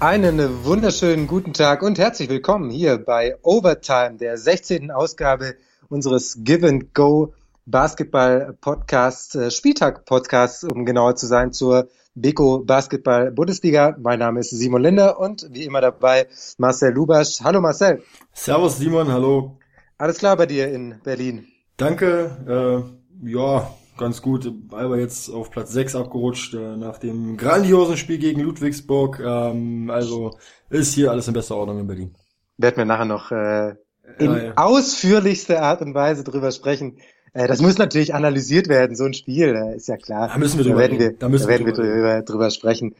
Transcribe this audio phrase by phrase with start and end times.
[0.00, 4.92] Einen wunderschönen guten Tag und herzlich willkommen hier bei Overtime, der 16.
[4.92, 5.56] Ausgabe
[5.88, 7.34] unseres Give and Go
[7.66, 13.96] Basketball Podcast, äh, Spieltag Podcast, um genauer zu sein, zur Beko Basketball Bundesliga.
[14.00, 16.28] Mein Name ist Simon Linder und wie immer dabei
[16.58, 17.40] Marcel Lubasch.
[17.42, 18.04] Hallo Marcel.
[18.32, 19.58] Servus Simon, hallo.
[19.98, 21.48] Alles klar bei dir in Berlin?
[21.76, 22.86] Danke,
[23.24, 24.50] äh, ja, ganz gut.
[24.70, 29.20] Alba jetzt auf Platz 6 abgerutscht äh, nach dem grandiosen Spiel gegen Ludwigsburg.
[29.20, 30.38] Ähm, also
[30.70, 32.14] ist hier alles in bester Ordnung in Berlin.
[32.56, 33.74] Werden wir nachher noch äh,
[34.18, 34.52] in ja, ja.
[34.56, 36.98] ausführlichster Art und Weise drüber sprechen.
[37.32, 40.28] Äh, das muss natürlich analysiert werden, so ein Spiel, äh, ist ja klar.
[40.28, 42.94] Da müssen wir drüber, da werden wir, da müssen da werden wir drüber, drüber sprechen.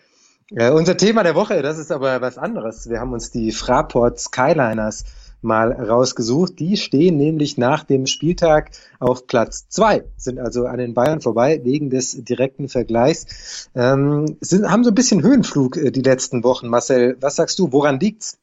[0.51, 2.89] Äh, unser Thema der Woche, das ist aber was anderes.
[2.89, 5.05] Wir haben uns die Fraport Skyliners
[5.41, 6.59] mal rausgesucht.
[6.59, 11.61] Die stehen nämlich nach dem Spieltag auf Platz zwei, sind also an den Bayern vorbei
[11.64, 13.69] wegen des direkten Vergleichs.
[13.75, 16.69] Ähm, sind, haben so ein bisschen Höhenflug äh, die letzten Wochen.
[16.69, 17.72] Marcel, was sagst du?
[17.72, 18.39] Woran liegt's?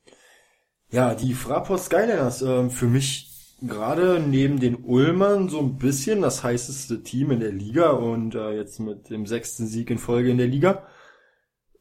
[0.92, 6.44] Ja, die Fraport Skyliners äh, für mich gerade neben den Ulmern so ein bisschen das
[6.44, 10.38] heißeste Team in der Liga und äh, jetzt mit dem sechsten Sieg in Folge in
[10.38, 10.84] der Liga.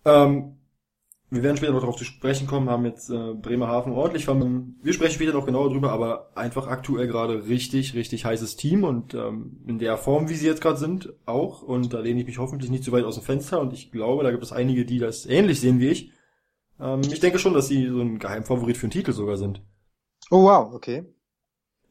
[0.04, 0.56] Ähm,
[1.34, 4.76] wir werden später noch darauf zu sprechen kommen, haben jetzt äh, Bremerhaven ordentlich verloren.
[4.82, 9.14] Wir sprechen später noch genauer drüber, aber einfach aktuell gerade richtig, richtig heißes Team und
[9.14, 11.62] ähm, in der Form, wie sie jetzt gerade sind, auch.
[11.62, 14.24] Und da lehne ich mich hoffentlich nicht zu weit aus dem Fenster und ich glaube,
[14.24, 16.12] da gibt es einige, die das ähnlich sehen wie ich.
[16.80, 19.60] Ähm, ich denke schon, dass sie so ein Geheimfavorit für den Titel sogar sind.
[20.30, 21.04] Oh wow, okay.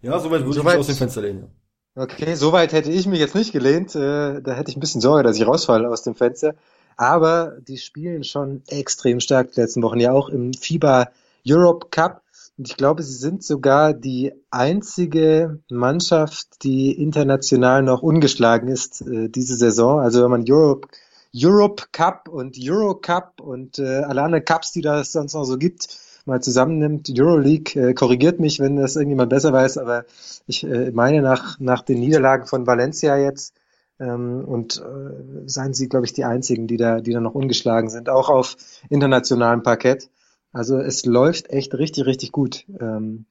[0.01, 1.51] Ja, soweit würde so ich mich aus dem Fenster lehnen.
[1.95, 3.95] Okay, soweit hätte ich mich jetzt nicht gelehnt.
[3.95, 6.55] Äh, da hätte ich ein bisschen Sorge, dass ich rausfalle aus dem Fenster.
[6.97, 11.09] Aber die spielen schon extrem stark die letzten Wochen, ja auch im FIBA
[11.47, 12.21] Europe Cup.
[12.57, 19.29] Und ich glaube, sie sind sogar die einzige Mannschaft, die international noch ungeschlagen ist äh,
[19.29, 19.99] diese Saison.
[19.99, 20.87] Also wenn man Europe,
[21.35, 25.57] Europe Cup und Euro Cup und äh, alle anderen Cups, die da sonst noch so
[25.57, 25.87] gibt,
[26.25, 27.09] mal zusammennimmt.
[27.09, 30.05] Euroleague äh, korrigiert mich, wenn das irgendjemand besser weiß, aber
[30.47, 33.55] ich äh, meine nach, nach den Niederlagen von Valencia jetzt
[34.11, 38.09] und äh, seien sie, glaube ich, die einzigen, die da, die da noch ungeschlagen sind,
[38.09, 38.57] auch auf
[38.89, 40.09] internationalem Parkett.
[40.51, 43.25] Also es läuft echt richtig, richtig gut ähm,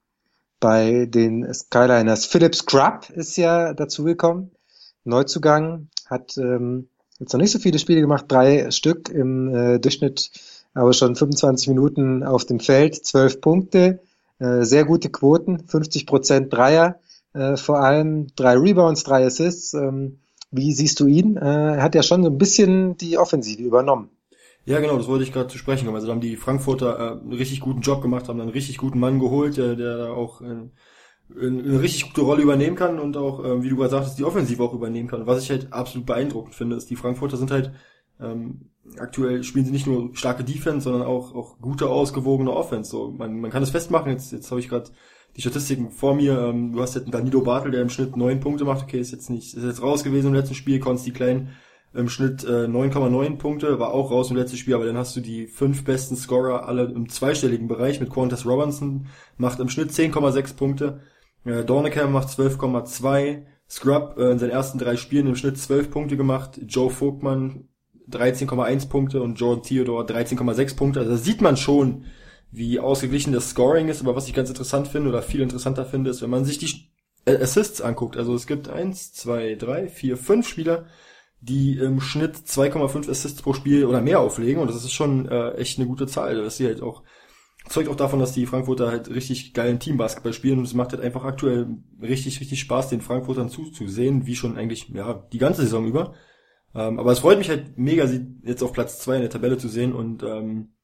[0.61, 2.27] bei den Skyliners.
[2.27, 4.51] Philip Scrub ist ja dazugekommen,
[5.05, 10.31] Neuzugang, hat ähm, jetzt noch nicht so viele Spiele gemacht, drei Stück im äh, Durchschnitt,
[10.75, 14.01] aber schon 25 Minuten auf dem Feld, zwölf Punkte,
[14.39, 16.99] äh, sehr gute Quoten, 50 Prozent Dreier,
[17.35, 19.75] äh, vor allem drei Rebounds, drei Assists.
[19.75, 20.19] Ähm,
[20.53, 21.37] wie siehst du ihn?
[21.37, 24.11] Äh, er hat ja schon so ein bisschen die Offensive übernommen.
[24.65, 25.97] Ja, genau, das wollte ich gerade zu sprechen kommen.
[25.97, 29.01] Also da haben die Frankfurter äh, einen richtig guten Job gemacht, haben einen richtig guten
[29.01, 30.69] Mann geholt, der, der auch äh,
[31.41, 34.63] eine richtig gute Rolle übernehmen kann und auch, äh, wie du gerade sagtest, die Offensive
[34.63, 35.27] auch übernehmen kann.
[35.27, 37.73] Was ich halt absolut beeindruckend finde, ist, die Frankfurter sind halt
[38.21, 42.91] ähm, aktuell spielen sie nicht nur starke Defense, sondern auch auch gute ausgewogene Offense.
[42.91, 44.13] So man, man kann es festmachen.
[44.13, 44.91] Jetzt jetzt habe ich gerade
[45.37, 46.39] die Statistiken vor mir.
[46.39, 48.83] Ähm, du hast jetzt einen Danilo Bartel, der im Schnitt neun Punkte macht.
[48.83, 50.79] Okay, ist jetzt nicht, ist jetzt raus gewesen im letzten Spiel.
[50.79, 51.51] Konsti Klein
[51.95, 55.21] im Schnitt äh, 9,9 Punkte, war auch raus im letzten Spiel, aber dann hast du
[55.21, 59.07] die fünf besten Scorer alle im zweistelligen Bereich mit Qantas Robinson,
[59.37, 61.01] macht im Schnitt 10,6 Punkte,
[61.45, 66.17] äh, Dornecker macht 12,2, Scrub äh, in seinen ersten drei Spielen im Schnitt 12 Punkte
[66.17, 67.69] gemacht, Joe Vogtmann
[68.11, 72.07] 13,1 Punkte und Jordan Theodore 13,6 Punkte, also da sieht man schon,
[72.53, 76.11] wie ausgeglichen das Scoring ist, aber was ich ganz interessant finde oder viel interessanter finde,
[76.11, 76.93] ist, wenn man sich die
[77.27, 78.17] Assists anguckt.
[78.17, 80.87] Also es gibt eins, zwei, drei, vier, fünf Spieler,
[81.41, 85.53] die im Schnitt 2,5 Assists pro Spiel oder mehr auflegen und das ist schon äh,
[85.53, 86.37] echt eine gute Zahl.
[86.37, 87.03] dass sie halt auch
[87.69, 91.03] zeugt auch davon, dass die Frankfurter halt richtig geilen Teambasketball spielen und es macht halt
[91.03, 95.87] einfach aktuell richtig, richtig Spaß, den Frankfurtern zuzusehen, wie schon eigentlich, ja, die ganze Saison
[95.87, 96.15] über.
[96.75, 99.59] Ähm, aber es freut mich halt mega, sie jetzt auf Platz zwei in der Tabelle
[99.59, 100.75] zu sehen und ähm,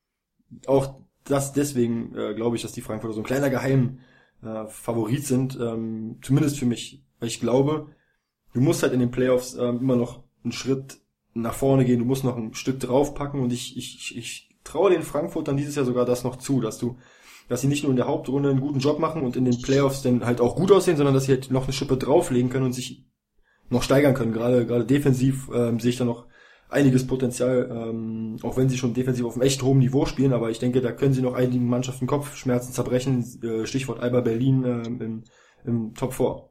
[0.67, 4.01] auch das deswegen äh, glaube ich, dass die Frankfurter so ein kleiner Geheim
[4.43, 7.05] äh, Favorit sind, ähm, zumindest für mich.
[7.21, 7.89] Weil ich glaube,
[8.53, 10.99] du musst halt in den Playoffs ähm, immer noch einen Schritt
[11.35, 15.03] nach vorne gehen, du musst noch ein Stück draufpacken und ich, ich, ich traue den
[15.03, 16.97] Frankfurtern dieses Jahr sogar das noch zu, dass du,
[17.49, 20.03] dass sie nicht nur in der Hauptrunde einen guten Job machen und in den Playoffs
[20.03, 22.73] dann halt auch gut aussehen, sondern dass sie halt noch eine Schippe drauflegen können und
[22.73, 23.05] sich
[23.71, 24.33] noch steigern können.
[24.33, 26.27] Gerade, gerade defensiv ähm, sehe ich da noch
[26.69, 30.51] einiges Potenzial, ähm, auch wenn sie schon defensiv auf einem echt hohen Niveau spielen, aber
[30.51, 34.87] ich denke, da können sie noch einigen Mannschaften Kopfschmerzen zerbrechen, äh, Stichwort Alba Berlin äh,
[34.87, 35.25] im,
[35.65, 36.49] im Top 4.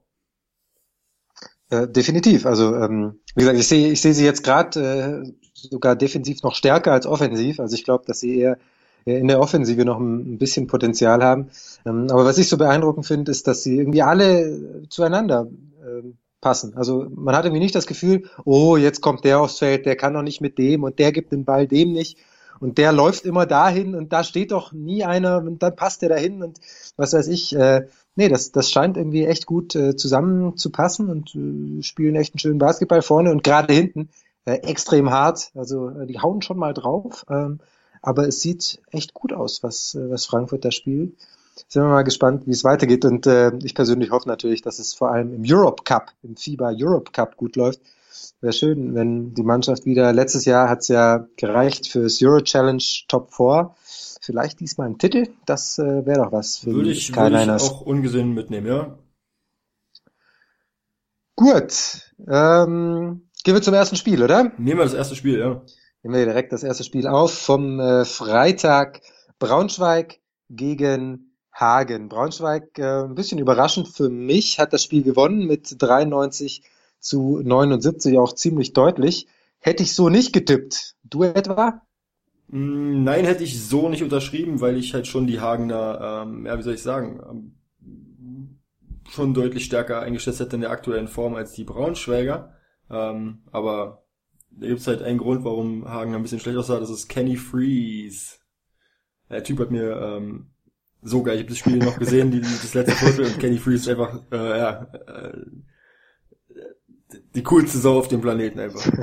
[1.69, 2.45] Äh, definitiv.
[2.45, 6.55] Also ähm, wie gesagt, ich sehe ich sehe sie jetzt gerade äh, sogar defensiv noch
[6.55, 7.59] stärker als offensiv.
[7.59, 8.57] Also ich glaube, dass sie eher
[9.05, 11.49] in der Offensive noch ein bisschen Potenzial haben.
[11.85, 15.47] Ähm, aber was ich so beeindruckend finde, ist, dass sie irgendwie alle zueinander
[15.85, 16.75] ähm, passen.
[16.77, 20.13] Also man hat irgendwie nicht das Gefühl, oh, jetzt kommt der aufs Feld, der kann
[20.13, 22.17] noch nicht mit dem und der gibt den Ball dem nicht.
[22.59, 26.09] und der läuft immer dahin und da steht doch nie einer und dann passt der
[26.09, 26.59] dahin und
[26.95, 27.55] was weiß ich.
[27.55, 32.39] Äh, nee, das, das scheint irgendwie echt gut äh, zusammenzupassen und äh, spielen echt einen
[32.39, 34.09] schönen Basketball vorne und gerade hinten
[34.45, 35.51] äh, extrem hart.
[35.55, 37.25] Also äh, die hauen schon mal drauf.
[37.29, 37.59] Ähm,
[38.01, 41.13] aber es sieht echt gut aus, was, äh, was Frankfurt da spielt.
[41.67, 43.05] Sind wir mal gespannt, wie es weitergeht.
[43.05, 46.73] Und äh, ich persönlich hoffe natürlich, dass es vor allem im Europe Cup, im FIBA
[46.77, 47.81] Europe Cup gut läuft.
[48.41, 52.83] Wäre schön, wenn die Mannschaft wieder, letztes Jahr hat es ja gereicht fürs Euro Challenge
[53.07, 53.75] Top 4.
[54.21, 57.81] Vielleicht diesmal ein Titel, das äh, wäre doch was für würde ich, würde ich auch
[57.81, 58.97] ungesehen mitnehmen, ja.
[61.35, 64.51] Gut, ähm, gehen wir zum ersten Spiel, oder?
[64.57, 65.61] Nehmen wir das erste Spiel, ja.
[66.03, 69.01] Nehmen wir direkt das erste Spiel auf vom äh, Freitag
[69.39, 70.19] Braunschweig
[70.49, 71.26] gegen
[71.59, 72.07] Hagen.
[72.07, 76.61] Braunschweig, äh, ein bisschen überraschend für mich, hat das Spiel gewonnen mit 93
[76.99, 79.27] zu 79, auch ziemlich deutlich.
[79.59, 80.95] Hätte ich so nicht getippt.
[81.03, 81.81] Du etwa?
[82.49, 86.57] Mm, nein, hätte ich so nicht unterschrieben, weil ich halt schon die Hagener, ähm, ja,
[86.57, 88.59] wie soll ich sagen, ähm,
[89.09, 92.53] schon deutlich stärker eingeschätzt hätte in der aktuellen Form als die Braunschweiger.
[92.89, 94.03] Ähm, aber
[94.51, 98.37] da gibt's halt einen Grund, warum Hagen ein bisschen schlecht aussah, das ist Kenny Freeze.
[99.29, 100.51] Der Typ hat mir ähm,
[101.01, 103.83] so geil, ich habe das Spiel noch gesehen, die, das letzte Viertel und Kenny Freeze
[103.83, 105.37] ist einfach, äh, ja, äh,
[107.35, 108.85] die coolste Sau auf dem Planeten einfach.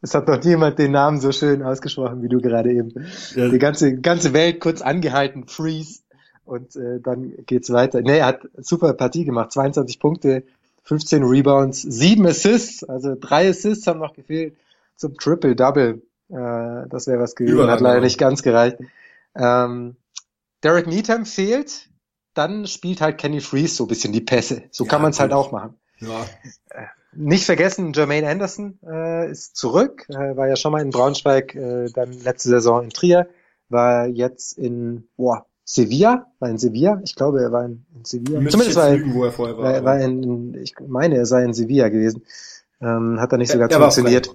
[0.00, 2.92] Es hat noch niemand den Namen so schön ausgesprochen wie du gerade eben.
[3.34, 3.48] Ja.
[3.48, 6.02] Die ganze, ganze Welt kurz angehalten, Freeze.
[6.44, 8.00] Und äh, dann geht's weiter.
[8.00, 9.52] Nee, er hat super Partie gemacht.
[9.52, 10.44] 22 Punkte,
[10.84, 12.84] 15 Rebounds, 7 Assists.
[12.84, 14.56] Also drei Assists haben noch gefehlt
[14.94, 16.00] zum Triple-Double.
[16.30, 17.68] Äh, das wäre was gewesen.
[17.68, 18.78] Hat leider nicht ganz gereicht.
[19.34, 19.96] Ähm,
[20.62, 21.88] Derek Needham fehlt.
[22.34, 24.64] Dann spielt halt Kenny Freeze so ein bisschen die Pässe.
[24.70, 25.74] So ja, kann man es halt auch machen.
[25.98, 26.24] Ja.
[26.70, 31.54] Äh, nicht vergessen, Jermaine Anderson äh, ist zurück, äh, war ja schon mal in Braunschweig,
[31.54, 33.28] äh, dann letzte Saison in Trier,
[33.68, 38.40] war jetzt in boah, Sevilla, war in Sevilla, ich glaube, er war in, in Sevilla.
[38.40, 41.44] Müsste Zumindest war, lügen, wo er vorher war, war, war in, ich meine, er sei
[41.44, 42.24] in Sevilla gewesen.
[42.80, 44.30] Ähm, hat er nicht so ganz funktioniert.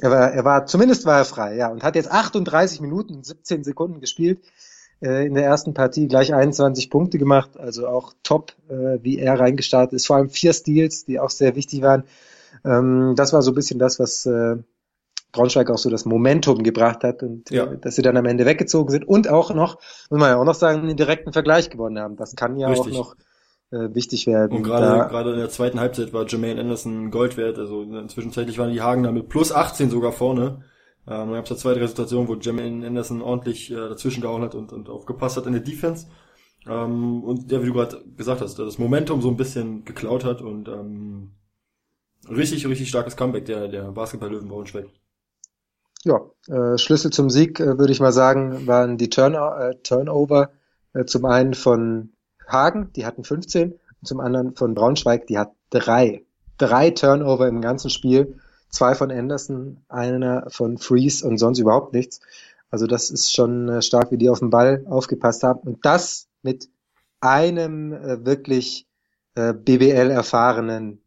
[0.00, 3.62] Er war, er war, zumindest war er frei, ja, und hat jetzt 38 Minuten, 17
[3.62, 4.40] Sekunden gespielt
[5.00, 9.38] äh, in der ersten Partie gleich 21 Punkte gemacht, also auch top, äh, wie er
[9.38, 10.06] reingestartet ist.
[10.06, 12.04] Vor allem vier Steals, die auch sehr wichtig waren.
[12.64, 14.56] Ähm, das war so ein bisschen das, was äh,
[15.32, 17.64] Braunschweig auch so das Momentum gebracht hat und äh, ja.
[17.64, 19.78] äh, dass sie dann am Ende weggezogen sind und auch noch,
[20.10, 22.16] muss man ja auch noch sagen, einen direkten Vergleich gewonnen haben.
[22.16, 22.94] Das kann ja Richtig.
[22.94, 23.16] auch noch
[23.72, 24.56] äh, wichtig werden.
[24.56, 27.58] Und gerade gerade in der zweiten Halbzeit war Jermaine Anderson Gold wert.
[27.58, 30.62] Also zwischenzeitlich waren die Hagen da mit plus 18 sogar vorne.
[31.06, 34.42] Ähm, dann gab es da zwei, drei Situationen, wo Jermaine Anderson ordentlich äh, dazwischen gehauen
[34.42, 36.06] hat und, und aufgepasst hat in der Defense.
[36.66, 40.40] Ähm, und ja, wie du gerade gesagt hast, das Momentum so ein bisschen geklaut hat
[40.40, 41.32] und ähm,
[42.28, 44.86] richtig, richtig starkes Comeback der, der Basketball-Löwen Braunschweig.
[46.04, 50.50] Ja, äh, Schlüssel zum Sieg, äh, würde ich mal sagen, waren die Turn äh, Turnover.
[50.94, 52.12] Äh, zum einen von
[52.46, 56.24] Hagen, die hatten 15, und zum anderen von Braunschweig, die hat drei.
[56.58, 58.38] Drei Turnover im ganzen Spiel
[58.74, 62.20] zwei von Anderson, einer von Freeze und sonst überhaupt nichts.
[62.70, 65.60] Also das ist schon äh, stark, wie die auf den Ball aufgepasst haben.
[65.60, 66.68] Und das mit
[67.20, 68.86] einem äh, wirklich
[69.36, 71.00] äh, BBL erfahrenen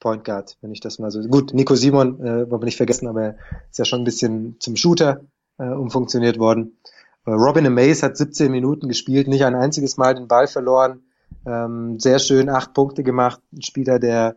[0.00, 1.20] Point Guard, wenn ich das mal so.
[1.22, 3.36] Gut, Nico Simon, äh, wollen wir nicht vergessen, aber er
[3.70, 5.22] ist ja schon ein bisschen zum Shooter
[5.58, 6.78] äh, umfunktioniert worden.
[7.26, 11.02] Äh, Robin Amaze hat 17 Minuten gespielt, nicht ein einziges Mal den Ball verloren.
[11.44, 13.40] Ähm, sehr schön, acht Punkte gemacht.
[13.52, 14.36] Ein Spieler, der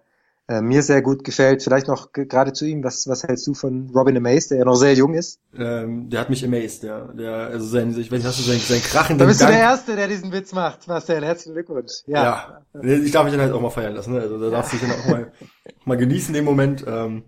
[0.51, 1.63] äh, mir sehr gut gefällt.
[1.63, 4.75] Vielleicht noch gerade zu ihm, was, was hältst du von Robin Amaze, der ja noch
[4.75, 5.39] sehr jung ist?
[5.58, 7.08] Ähm, der hat mich amazed, ja.
[7.13, 9.17] Der, also sein, ich weiß nicht, hast du sein, sein Krachen.
[9.17, 9.51] Da bist Dank.
[9.51, 11.24] du der Erste, der diesen Witz macht, Marcel.
[11.24, 12.03] Herzlichen Glückwunsch.
[12.05, 12.63] Ja.
[12.74, 12.84] ja.
[12.84, 14.20] Ich darf mich dann halt auch mal feiern lassen, ne?
[14.20, 15.31] Also da darfst du dich dann auch mal,
[15.86, 16.84] mal genießen den Moment.
[16.86, 17.24] Ähm,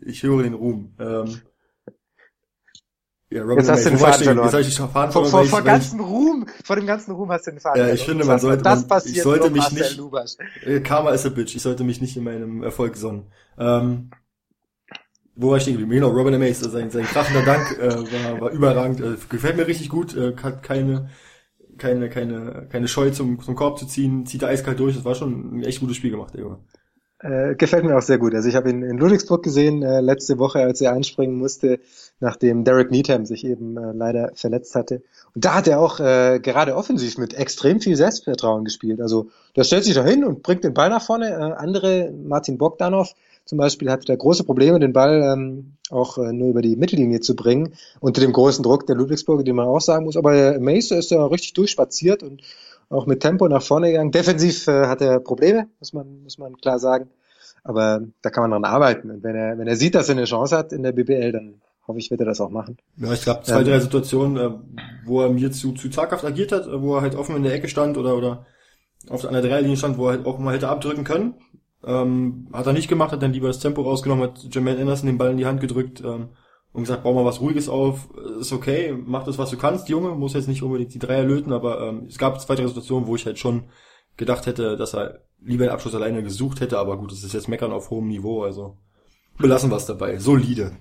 [0.00, 0.94] ich höre den Ruhm.
[0.98, 1.40] Ähm,
[3.30, 4.50] ja, Robin jetzt hast du den Faden verloren.
[4.52, 7.50] Jetzt ich den Faden vor, vor, vor ganzen Ruhm, vor dem ganzen Ruhm hast du
[7.50, 10.00] den Faden Ja, ich finde, man sollte, das man, ich sollte mich nicht.
[10.64, 13.26] Äh, Karma is a bitch, ich sollte mich nicht in meinem Erfolg sonnen.
[13.58, 14.10] Ähm,
[15.34, 15.90] wo war ich stehen geblieben?
[15.90, 19.66] Genau, Robin Amaze, also sein, sein krachender Dank äh, war, war überragend, äh, gefällt mir
[19.66, 21.10] richtig gut, äh, hat keine,
[21.78, 25.14] keine, keine, keine Scheu zum, zum Korb zu ziehen, zieht er eiskalt durch, das war
[25.14, 26.60] schon ein echt gutes Spiel gemacht, der Junge.
[27.18, 28.34] Äh, gefällt mir auch sehr gut.
[28.34, 31.80] Also ich habe ihn in Ludwigsburg gesehen äh, letzte Woche, als er einspringen musste,
[32.20, 35.02] nachdem Derek Needham sich eben äh, leider verletzt hatte.
[35.34, 39.00] Und da hat er auch äh, gerade offensiv mit extrem viel Selbstvertrauen gespielt.
[39.00, 41.30] Also der stellt sich da hin und bringt den Ball nach vorne.
[41.30, 43.14] Äh, andere, Martin Bogdanov
[43.46, 47.20] zum Beispiel, hatte da große Probleme, den Ball ähm, auch äh, nur über die Mittellinie
[47.20, 50.16] zu bringen, unter dem großen Druck der Ludwigsburger, den man auch sagen muss.
[50.16, 52.42] Aber äh, Mace ist da richtig durchspaziert und
[52.88, 54.10] auch mit Tempo nach vorne gegangen.
[54.10, 57.10] Defensiv äh, hat er Probleme, muss man, muss man klar sagen.
[57.64, 59.10] Aber da kann man dran arbeiten.
[59.10, 61.60] Und wenn er, wenn er sieht, dass er eine Chance hat in der BBL, dann
[61.86, 62.78] hoffe ich, wird er das auch machen.
[62.96, 64.50] Ja, ich glaube, zwei, ähm, drei Situationen, äh,
[65.04, 67.68] wo er mir zu, zu zaghaft agiert hat, wo er halt offen in der Ecke
[67.68, 68.46] stand oder, oder
[69.08, 71.34] auf der anderen Dreierlinie stand, wo er halt auch mal hätte abdrücken können.
[71.84, 75.18] Ähm, hat er nicht gemacht, hat dann lieber das Tempo rausgenommen, hat Jermaine Anderson den
[75.18, 76.30] Ball in die Hand gedrückt ähm,
[76.76, 80.10] und gesagt, bau mal was Ruhiges auf, ist okay, mach das, was du kannst, Junge,
[80.10, 83.16] muss jetzt nicht unbedingt die Dreier löten, aber ähm, es gab zwei, drei Situationen, wo
[83.16, 83.64] ich halt schon
[84.18, 87.48] gedacht hätte, dass er lieber den Abschluss alleine gesucht hätte, aber gut, es ist jetzt
[87.48, 88.76] Meckern auf hohem Niveau, also
[89.38, 90.18] belassen wir es dabei.
[90.18, 90.72] Solide.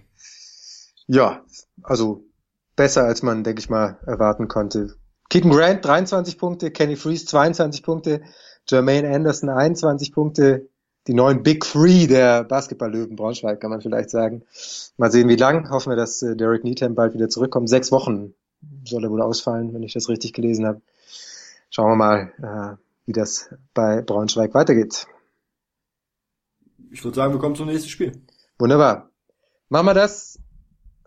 [1.07, 1.43] Ja,
[1.81, 2.25] also
[2.75, 4.95] besser als man, denke ich mal, erwarten konnte.
[5.29, 8.21] Keaton Grant 23 Punkte, Kenny Freeze 22 Punkte,
[8.67, 10.67] Jermaine Anderson 21 Punkte,
[11.07, 14.43] die neuen Big Three der Basketball-Löwen Braunschweig, kann man vielleicht sagen.
[14.97, 15.69] Mal sehen, wie lang.
[15.69, 17.69] Hoffen wir, dass äh, Derek Needham bald wieder zurückkommt.
[17.69, 18.33] Sechs Wochen
[18.85, 20.81] soll er wohl ausfallen, wenn ich das richtig gelesen habe.
[21.69, 25.07] Schauen wir mal, äh, wie das bei Braunschweig weitergeht.
[26.91, 28.13] Ich würde sagen, wir kommen zum nächsten Spiel.
[28.57, 29.09] Wunderbar.
[29.69, 30.39] Machen wir das.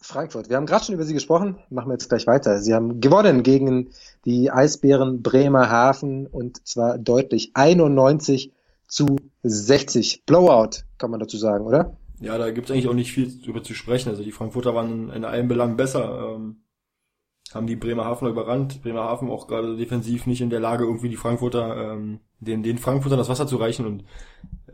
[0.01, 0.49] Frankfurt.
[0.49, 1.59] Wir haben gerade schon über sie gesprochen.
[1.71, 2.61] Machen wir jetzt gleich weiter.
[2.61, 3.91] Sie haben gewonnen gegen
[4.25, 8.53] die Eisbären Bremerhaven und zwar deutlich 91
[8.89, 10.25] zu 60.
[10.27, 11.97] Blowout, kann man dazu sagen, oder?
[12.21, 14.09] Ja, da gibt's eigentlich auch nicht viel drüber zu sprechen.
[14.09, 16.35] Also die Frankfurter waren in allen Belangen besser.
[16.35, 16.63] Ähm,
[17.55, 18.83] haben die Bremerhavener überrannt.
[18.83, 23.19] Bremerhaven auch gerade defensiv nicht in der Lage, irgendwie die Frankfurter, ähm, den, den Frankfurtern
[23.19, 23.87] das Wasser zu reichen.
[23.87, 24.05] Und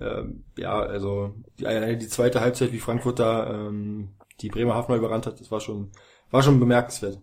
[0.00, 5.50] ähm, ja, also die, die zweite Halbzeit, wie Frankfurter ähm, die Bremerhavener überrannt hat, das
[5.50, 5.92] war schon,
[6.30, 7.20] war schon bemerkenswert.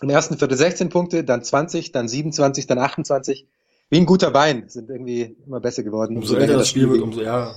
[0.00, 3.48] Im ersten Viertel 16 Punkte, dann 20, dann 27, dann 28.
[3.92, 6.16] Wie ein guter Wein, sind irgendwie immer besser geworden.
[6.16, 7.54] Umso, umso älter das Spiel wird, umso, ja,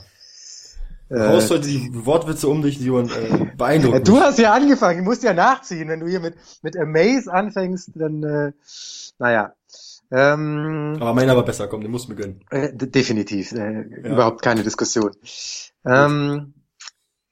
[1.07, 4.05] Du äh, haust heute die Wortwitze um dich, die und äh, beeindruckend.
[4.05, 5.87] Du hast ja angefangen, du musst ja nachziehen.
[5.87, 8.51] Wenn du hier mit, mit Amaze anfängst, dann, äh,
[9.17, 9.53] naja.
[10.11, 12.41] Ähm, Aber meiner war besser, komm, den musst du mir gönnen.
[12.49, 14.11] Äh, definitiv, äh, ja.
[14.11, 15.11] überhaupt keine Diskussion.
[15.85, 16.53] Ähm,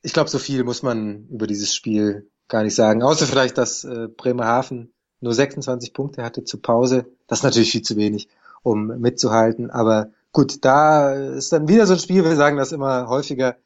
[0.02, 3.04] ich glaube, so viel muss man über dieses Spiel gar nicht sagen.
[3.04, 7.06] Außer vielleicht, dass äh, Bremerhaven nur 26 Punkte hatte zur Pause.
[7.28, 8.30] Das ist natürlich viel zu wenig,
[8.64, 9.70] um mitzuhalten.
[9.70, 13.58] Aber gut, da ist dann wieder so ein Spiel, wir sagen das immer häufiger.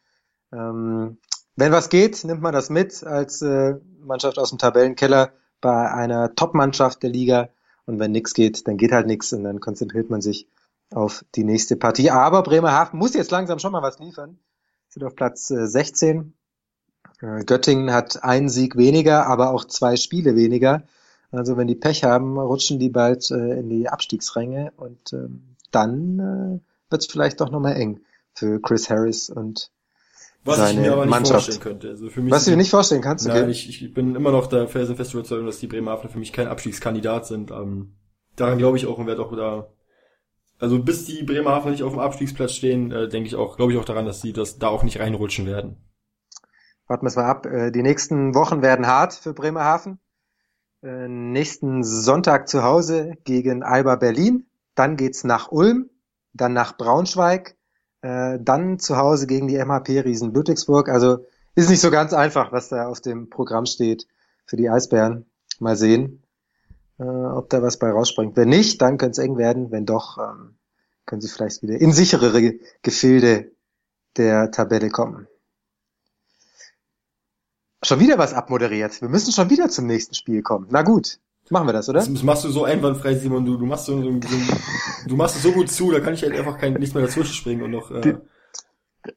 [0.52, 1.18] Ähm,
[1.56, 6.36] wenn was geht, nimmt man das mit als äh, Mannschaft aus dem Tabellenkeller bei einer
[6.36, 7.50] Top-Mannschaft der Liga.
[7.86, 10.48] Und wenn nichts geht, dann geht halt nichts und dann konzentriert man sich
[10.92, 12.12] auf die nächste Partie.
[12.12, 14.38] Aber Bremerhaven muss jetzt langsam schon mal was liefern.
[14.90, 16.34] Sind auf Platz äh, 16.
[17.22, 20.84] Äh, Göttingen hat einen Sieg weniger, aber auch zwei Spiele weniger.
[21.32, 26.20] Also wenn die Pech haben, rutschen die bald äh, in die Abstiegsränge und ähm, dann
[26.20, 28.00] äh, wird es vielleicht doch nochmal eng
[28.34, 29.72] für Chris Harris und
[30.46, 31.46] was seine ich mir aber nicht Mannschaft.
[31.46, 31.90] vorstellen könnte.
[31.90, 33.28] Also für mich Was du dir nicht vorstellen kannst?
[33.28, 33.52] Nein, okay.
[33.52, 37.26] ich, ich bin immer noch der felsenfeste Überzeugung, dass die Bremerhavener für mich kein Abstiegskandidat
[37.26, 37.52] sind.
[37.52, 37.96] Ähm,
[38.38, 39.68] daran glaube ich auch und werde auch da
[40.60, 43.78] also bis die Bremerhavener nicht auf dem Abstiegsplatz stehen, äh, denke ich auch, glaube ich
[43.78, 45.78] auch daran, dass sie das da auch nicht reinrutschen werden.
[46.88, 47.46] Warten wir es mal ab.
[47.46, 50.00] Äh, die nächsten Wochen werden hart für Bremerhaven.
[50.84, 54.46] Äh, nächsten Sonntag zu Hause gegen Alba Berlin.
[54.76, 55.90] Dann geht's nach Ulm,
[56.34, 57.56] dann nach Braunschweig,
[58.02, 60.90] äh, dann zu Hause gegen die MHP Riesen Ludwigsburg.
[60.90, 64.08] Also ist nicht so ganz einfach, was da auf dem Programm steht
[64.46, 65.26] für die Eisbären.
[65.60, 66.24] Mal sehen,
[67.00, 68.38] äh, ob da was bei rausspringt.
[68.38, 69.72] Wenn nicht, dann könnte es eng werden.
[69.72, 70.58] Wenn doch, ähm,
[71.08, 72.54] können sie vielleicht wieder in sicherere
[72.84, 73.52] Gefilde
[74.18, 75.28] der Tabelle kommen.
[77.84, 79.02] Schon wieder was abmoderiert.
[79.02, 80.68] Wir müssen schon wieder zum nächsten Spiel kommen.
[80.70, 81.20] Na gut.
[81.50, 82.00] Machen wir das, oder?
[82.00, 83.46] Das machst du so einwandfrei, Simon.
[83.46, 84.20] Du, du machst so, so, so
[85.08, 87.34] du machst es so gut zu, da kann ich halt einfach kein, nichts mehr dazwischen
[87.34, 87.92] springen und noch.
[87.92, 88.18] Äh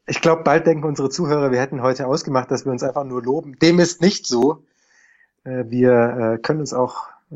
[0.07, 3.23] ich glaube, bald denken unsere Zuhörer, wir hätten heute ausgemacht, dass wir uns einfach nur
[3.23, 3.59] loben.
[3.59, 4.64] Dem ist nicht so.
[5.45, 7.35] Äh, wir äh, können uns auch äh,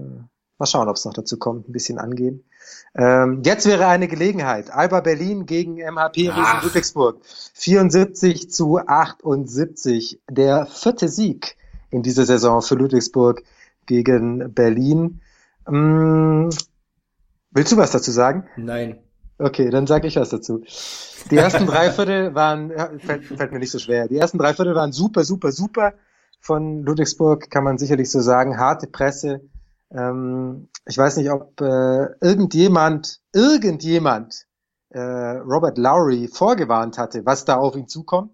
[0.59, 2.45] mal schauen, ob es noch dazu kommt, ein bisschen angehen.
[2.95, 4.71] Ähm, jetzt wäre eine Gelegenheit.
[4.71, 7.21] Alba Berlin gegen MHP Riesen Ludwigsburg.
[7.55, 10.21] 74 zu 78.
[10.31, 11.57] Der vierte Sieg
[11.91, 13.43] in dieser Saison für Ludwigsburg
[13.87, 15.21] gegen Berlin.
[15.67, 16.51] Hm,
[17.51, 18.47] willst du was dazu sagen?
[18.57, 18.99] Nein.
[19.39, 20.63] Okay, dann sage ich was dazu.
[21.31, 24.07] Die ersten drei Viertel waren, fällt, fällt, mir nicht so schwer.
[24.07, 25.95] Die ersten drei Viertel waren super, super, super.
[26.41, 28.59] Von Ludwigsburg kann man sicherlich so sagen.
[28.59, 29.41] Harte Presse.
[29.95, 34.47] Ähm, ich weiß nicht, ob äh, irgendjemand, irgendjemand
[34.91, 38.33] äh, Robert Lowry vorgewarnt hatte, was da auf ihn zukommt.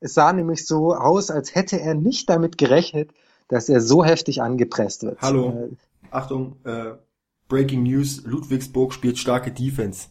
[0.00, 3.10] Es sah nämlich so aus, als hätte er nicht damit gerechnet,
[3.48, 5.20] dass er so heftig angepresst wird.
[5.20, 5.76] Hallo, äh,
[6.10, 6.92] Achtung, äh,
[7.48, 10.08] Breaking News, Ludwigsburg spielt starke Defense.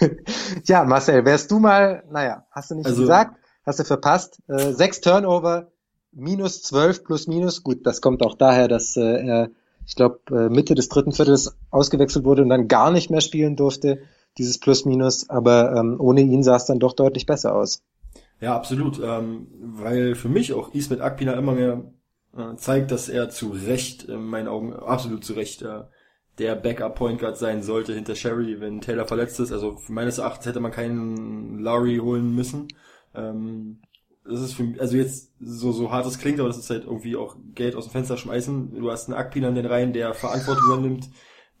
[0.64, 4.72] ja, Marcel, wärst du mal, naja, hast du nicht also, gesagt, hast du verpasst, äh,
[4.72, 5.72] sechs Turnover,
[6.12, 9.50] minus zwölf plus minus, gut, das kommt auch daher, dass äh, er,
[9.86, 13.56] ich glaube, äh, Mitte des dritten Viertels ausgewechselt wurde und dann gar nicht mehr spielen
[13.56, 14.00] durfte,
[14.38, 17.82] dieses Plus-Minus, aber ähm, ohne ihn sah es dann doch deutlich besser aus.
[18.40, 19.00] Ja, absolut.
[19.02, 21.84] Ähm, weil für mich auch Ismet Akpina immer mehr
[22.36, 25.84] äh, zeigt, dass er zu Recht, in meinen Augen, absolut zu Recht, äh,
[26.38, 29.52] der Backup Point Guard sein sollte hinter Sherry, wenn Taylor verletzt ist.
[29.52, 32.68] Also meines Erachtens hätte man keinen Lowry holen müssen.
[33.14, 33.80] Ähm,
[34.28, 36.84] das ist für mich, also jetzt so, so hart es klingt, aber das ist halt
[36.84, 38.74] irgendwie auch Geld aus dem Fenster schmeißen.
[38.74, 41.10] Du hast einen Akpina in den Reihen, der Verantwortung übernimmt,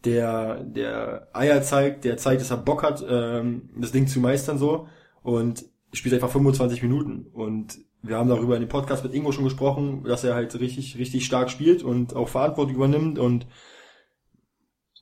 [0.04, 4.58] der, der Eier zeigt, der zeigt, dass er Bock hat, ähm, das Ding zu meistern
[4.58, 4.88] so
[5.22, 9.44] und spielt einfach 25 Minuten und wir haben darüber in dem Podcast mit Ingo schon
[9.44, 13.46] gesprochen, dass er halt richtig, richtig stark spielt und auch Verantwortung übernimmt und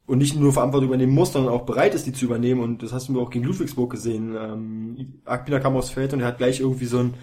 [0.06, 2.60] und nicht nur Verantwortung übernehmen muss, sondern auch bereit ist, die zu übernehmen.
[2.60, 4.36] Und das hast du auch gegen Ludwigsburg gesehen.
[4.38, 7.14] Ähm, Akpina kam aufs Feld und er hat gleich irgendwie so ein,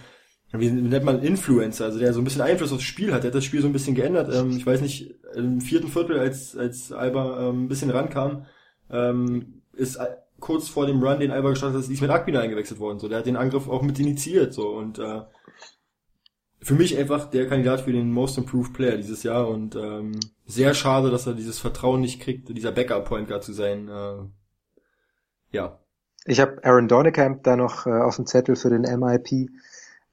[0.53, 3.24] wie nennt man Influencer, also der so ein bisschen Einfluss aufs Spiel hat.
[3.24, 4.34] Der hat das Spiel so ein bisschen geändert.
[4.34, 8.46] Ähm, ich weiß nicht, im vierten Viertel, als, als Alba ähm, ein bisschen rankam,
[8.89, 10.00] ähm, ist
[10.39, 13.00] kurz vor dem Run, den Alba gestartet hat, ist Ismail Akpina eingewechselt worden.
[13.00, 14.53] So, der hat den Angriff auch mit initiiert.
[14.53, 15.22] So und äh,
[16.62, 20.74] für mich einfach der Kandidat für den Most Improved Player dieses Jahr und ähm, sehr
[20.74, 23.88] schade, dass er dieses Vertrauen nicht kriegt, dieser Backup Point Guard zu sein.
[23.88, 24.25] Äh,
[25.51, 25.79] ja.
[26.25, 29.50] Ich habe Aaron Dornekamp da noch äh, auf dem Zettel für den MIP.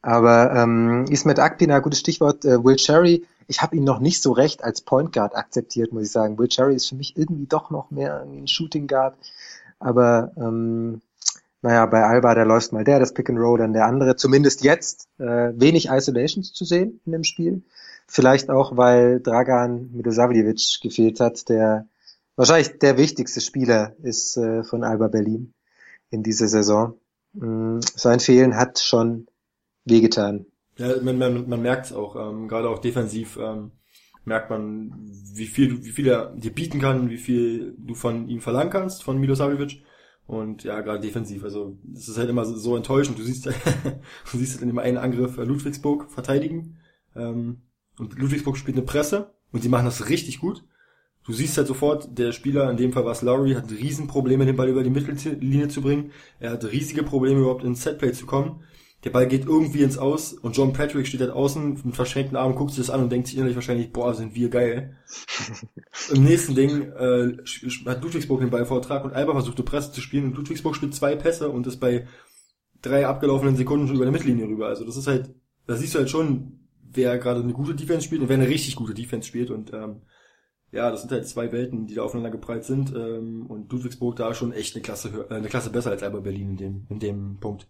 [0.01, 4.33] Aber ähm, Ismet Akpina, gutes Stichwort, äh, Will Cherry, ich habe ihn noch nicht so
[4.33, 6.39] recht als Point Guard akzeptiert, muss ich sagen.
[6.39, 9.17] Will Cherry ist für mich irgendwie doch noch mehr ein Shooting Guard.
[9.81, 11.01] Aber ähm,
[11.63, 14.17] naja, bei Alba, da läuft mal der, das Pick and Roll, dann der andere.
[14.17, 17.63] Zumindest jetzt äh, wenig Isolations zu sehen in dem Spiel.
[18.07, 21.87] Vielleicht auch, weil Dragan Milosavljevic gefehlt hat, der
[22.37, 25.53] wahrscheinlich der wichtigste Spieler ist äh, von Alba Berlin
[26.11, 26.95] in dieser Saison.
[27.33, 29.28] Mm, sein Fehlen hat schon
[29.89, 30.47] wehgetan.
[30.77, 33.73] Ja, man, man, man merkt es auch, ähm, gerade auch defensiv ähm,
[34.25, 34.93] merkt man,
[35.35, 39.03] wie viel, wie viel er dir bieten kann, wie viel du von ihm verlangen kannst,
[39.03, 39.83] von Milosavljevic.
[40.27, 43.19] Und ja, gerade defensiv, also es ist halt immer so, so enttäuschend.
[43.19, 43.47] Du siehst,
[44.33, 46.77] du siehst halt in dem einen Angriff Ludwigsburg verteidigen
[47.17, 47.63] ähm,
[47.99, 50.65] und Ludwigsburg spielt eine Presse und die machen das richtig gut.
[51.25, 54.57] Du siehst halt sofort, der Spieler, in dem Fall war es Lowry, hat Riesenprobleme, den
[54.57, 56.13] Ball über die Mittellinie zu bringen.
[56.41, 58.63] Er hat riesige Probleme, überhaupt ins Setplay zu kommen.
[59.05, 62.57] Der Ball geht irgendwie ins Aus und John Patrick steht halt außen mit verschränkten Armen,
[62.57, 64.97] guckt sich das an und denkt sich innerlich wahrscheinlich, boah, sind wir geil.
[66.13, 67.37] Im nächsten Ding äh,
[67.87, 71.49] hat Ludwigsburg den Ballvortrag und Alba versuchte Presse zu spielen und Ludwigsburg spielt zwei Pässe
[71.49, 72.09] und ist bei
[72.83, 74.67] drei abgelaufenen Sekunden schon über der Mittellinie rüber.
[74.67, 75.33] Also das ist halt,
[75.67, 78.75] da siehst du halt schon, wer gerade eine gute Defense spielt und wer eine richtig
[78.75, 80.03] gute Defense spielt und ähm,
[80.71, 84.35] ja, das sind halt zwei Welten, die da aufeinander geprallt sind ähm, und Ludwigsburg da
[84.35, 87.39] schon echt eine Klasse, äh, eine Klasse besser als Alba Berlin in dem, in dem
[87.39, 87.69] Punkt.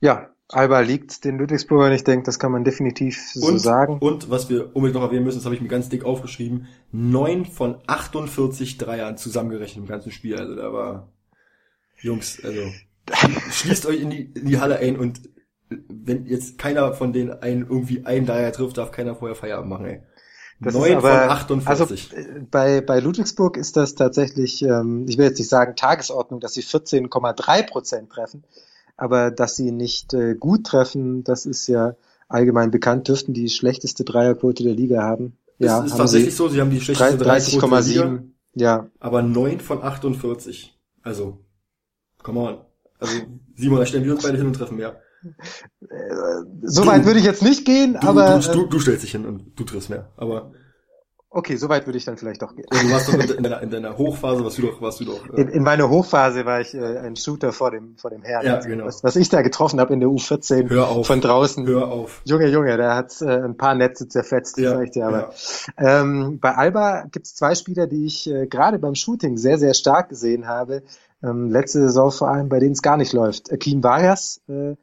[0.00, 3.98] Ja, Alba liegt den Ludwigsburgern, ich denke, das kann man definitiv so und, sagen.
[3.98, 7.44] Und was wir unbedingt noch erwähnen müssen, das habe ich mir ganz dick aufgeschrieben, neun
[7.44, 10.36] von 48 Dreiern zusammengerechnet im ganzen Spiel.
[10.36, 11.12] Also da war,
[12.00, 12.62] Jungs, also
[13.50, 15.20] schließt euch in die, in die Halle ein und
[15.68, 19.86] wenn jetzt keiner von denen einen irgendwie einen Dreier trifft, darf keiner vorher Feierabend machen,
[19.86, 20.02] ey.
[20.62, 22.12] Das 9 aber, von 48.
[22.12, 26.40] Also äh, bei, bei Ludwigsburg ist das tatsächlich, ähm, ich will jetzt nicht sagen Tagesordnung,
[26.40, 28.44] dass sie 14,3 Prozent treffen.
[29.00, 31.96] Aber dass sie nicht äh, gut treffen, das ist ja
[32.28, 35.38] allgemein bekannt, dürften die schlechteste Dreierquote der Liga haben.
[35.58, 38.24] Ja, ist, ist tatsächlich so, sie haben die schlechteste 30,7.
[38.54, 38.90] Ja.
[38.98, 40.78] Aber 9 von 48.
[41.02, 41.38] Also,
[42.22, 42.58] come on.
[42.98, 43.14] Also,
[43.56, 45.00] Simon, da stellen wir uns beide hin und treffen mehr.
[45.80, 45.86] Äh,
[46.62, 48.38] Soweit würde ich jetzt nicht gehen, du, aber.
[48.38, 50.10] Du, du, du stellst dich hin und du triffst mehr.
[50.18, 50.52] Aber
[51.32, 52.66] Okay, so weit würde ich dann vielleicht doch gehen.
[52.72, 55.28] Und du warst doch in deiner, in deiner Hochphase, warst du doch, warst du doch.
[55.32, 58.44] Äh in, in meiner Hochphase war ich äh, ein Shooter vor dem vor dem Herrn.
[58.44, 58.86] Ja, genau.
[58.86, 61.06] Was, was ich da getroffen habe in der U14 Hör auf.
[61.06, 61.64] von draußen.
[61.68, 62.20] Hör auf.
[62.24, 65.06] Junge, Junge, der hat äh, ein paar Netze zerfetzt, ja, sag ich dir.
[65.06, 65.32] Aber
[65.78, 66.00] ja.
[66.00, 69.74] ähm, bei Alba gibt es zwei Spieler, die ich äh, gerade beim Shooting sehr sehr
[69.74, 70.82] stark gesehen habe.
[71.22, 73.52] Ähm, letzte Saison vor allem, bei denen es gar nicht läuft.
[73.52, 74.74] Akeem Vargas, äh,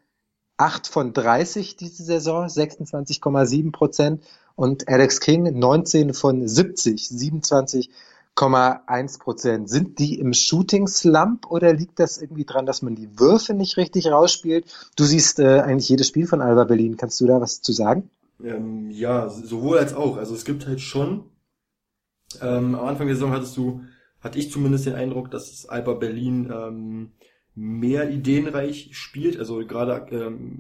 [0.56, 4.24] 8 von 30 diese Saison, 26,7 Prozent
[4.58, 9.70] und Alex King 19 von 70, 27,1 Prozent.
[9.70, 13.78] Sind die im Shooting Slump oder liegt das irgendwie dran, dass man die Würfe nicht
[13.78, 14.66] richtig rausspielt?
[14.96, 16.98] Du siehst äh, eigentlich jedes Spiel von Alba Berlin.
[16.98, 18.10] Kannst du da was zu sagen?
[18.44, 20.18] Ähm, ja, sowohl als auch.
[20.18, 21.26] Also es gibt halt schon,
[22.42, 23.82] ähm, am Anfang der Saison hattest du,
[24.22, 27.12] hatte ich zumindest den Eindruck, dass Alba Berlin ähm,
[27.60, 29.40] mehr ideenreich spielt.
[29.40, 30.60] Also gerade ähm,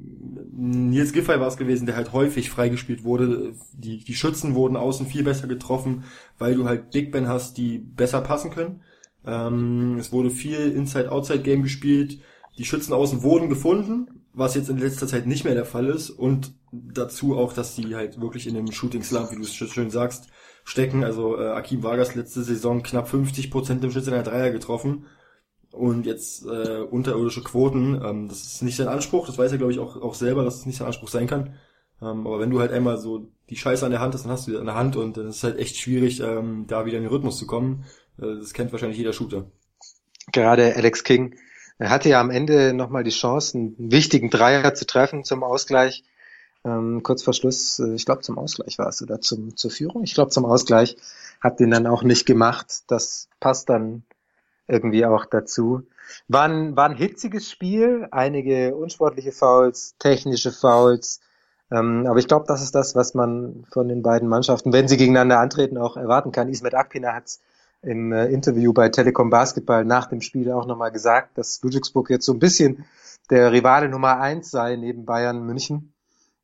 [0.51, 3.53] Nils Giffey war es gewesen, der halt häufig freigespielt wurde.
[3.73, 6.05] Die, die Schützen wurden außen viel besser getroffen,
[6.39, 8.81] weil du halt Big Ben hast, die besser passen können.
[9.27, 12.19] Ähm, es wurde viel Inside-Outside-Game gespielt.
[12.57, 16.09] Die Schützen außen wurden gefunden, was jetzt in letzter Zeit nicht mehr der Fall ist.
[16.09, 20.29] Und dazu auch, dass die halt wirklich in dem Shooting-Slump, wie du es schön sagst,
[20.63, 21.03] stecken.
[21.03, 25.05] Also äh, Akim Vargas letzte Saison knapp 50% im Schnitt in der Dreier getroffen
[25.71, 28.01] und jetzt äh, unterirdische Quoten.
[28.03, 30.59] Ähm, das ist nicht sein Anspruch, das weiß er glaube ich auch, auch selber, dass
[30.59, 31.55] es nicht sein Anspruch sein kann.
[32.01, 34.47] Ähm, aber wenn du halt einmal so die Scheiße an der Hand hast, dann hast
[34.47, 36.97] du die an der Hand und dann ist es halt echt schwierig, ähm, da wieder
[36.97, 37.85] in den Rhythmus zu kommen.
[38.19, 39.45] Äh, das kennt wahrscheinlich jeder Shooter.
[40.31, 41.35] Gerade Alex King
[41.79, 46.03] er hatte ja am Ende nochmal die Chance, einen wichtigen Dreier zu treffen zum Ausgleich.
[46.65, 50.03] Ähm, kurz vor Schluss, äh, ich glaube zum Ausgleich war es oder zum, zur Führung.
[50.03, 50.97] Ich glaube zum Ausgleich
[51.39, 52.83] hat den dann auch nicht gemacht.
[52.87, 54.03] Das passt dann
[54.67, 55.83] irgendwie auch dazu.
[56.27, 61.19] War ein, war ein hitziges Spiel, einige unsportliche Fouls, technische Fouls.
[61.71, 64.97] Ähm, aber ich glaube, das ist das, was man von den beiden Mannschaften, wenn sie
[64.97, 66.49] gegeneinander antreten, auch erwarten kann.
[66.49, 67.39] Ismet Akpina hat
[67.81, 72.25] im äh, Interview bei Telekom Basketball nach dem Spiel auch nochmal gesagt, dass Ludwigsburg jetzt
[72.25, 72.85] so ein bisschen
[73.29, 75.93] der Rivale Nummer eins sei neben Bayern München.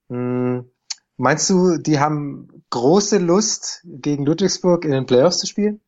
[0.10, 0.70] Hm,
[1.18, 5.80] meinst du, die haben große Lust, gegen Ludwigsburg in den Playoffs zu spielen?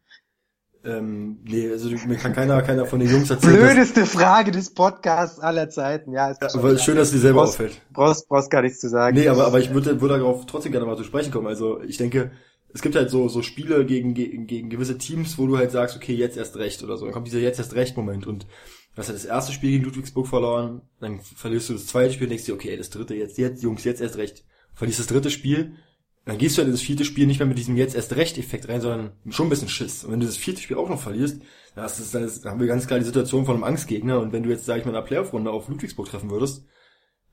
[0.86, 3.56] Ähm, nee, also mir kann keiner, keiner von den Jungs erzählen.
[3.56, 6.12] Blödeste dass, Frage des Podcasts aller Zeiten.
[6.12, 7.82] Ja, ist aber ist schön, dass sie selber brauchst, auffällt.
[7.92, 9.18] Brauchst, brauchst gar nichts zu sagen.
[9.18, 11.48] Nee, aber, aber ich würde, würde darauf trotzdem gerne mal zu sprechen kommen.
[11.48, 12.32] Also ich denke,
[12.72, 15.96] es gibt halt so, so Spiele gegen, gegen, gegen gewisse Teams, wo du halt sagst,
[15.96, 17.06] okay, jetzt erst recht oder so.
[17.06, 19.86] Dann kommt dieser jetzt erst recht Moment und du hast halt das erste Spiel gegen
[19.86, 23.38] Ludwigsburg verloren, dann verlierst du das zweite Spiel und denkst dir, okay, das dritte jetzt,
[23.40, 24.44] jetzt, Jungs, jetzt erst recht.
[24.74, 25.78] Verlierst das dritte Spiel,
[26.26, 28.38] dann gehst du halt in das vierte Spiel nicht mehr mit diesem jetzt erst recht
[28.38, 30.04] Effekt rein, sondern schon ein bisschen Schiss.
[30.04, 31.40] Und wenn du das vierte Spiel auch noch verlierst,
[31.76, 34.50] dann, du, dann haben wir ganz klar die Situation von einem Angstgegner und wenn du
[34.50, 36.66] jetzt, sag ich mal, in einer Playoff-Runde auf Ludwigsburg treffen würdest,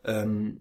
[0.04, 0.60] ähm,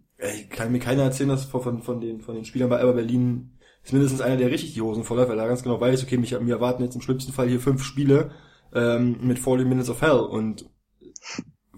[0.50, 3.58] kann mir keiner erzählen, dass von, von, von den, von den Spielern bei Alba Berlin
[3.84, 6.17] ist mindestens einer, der richtig die Hosen voll hat, weil er ganz genau weiß, okay,
[6.17, 8.32] mich, mir erwarten jetzt im schlimmsten Fall hier fünf Spiele
[8.74, 10.70] ähm, mit 40 Minutes of Hell und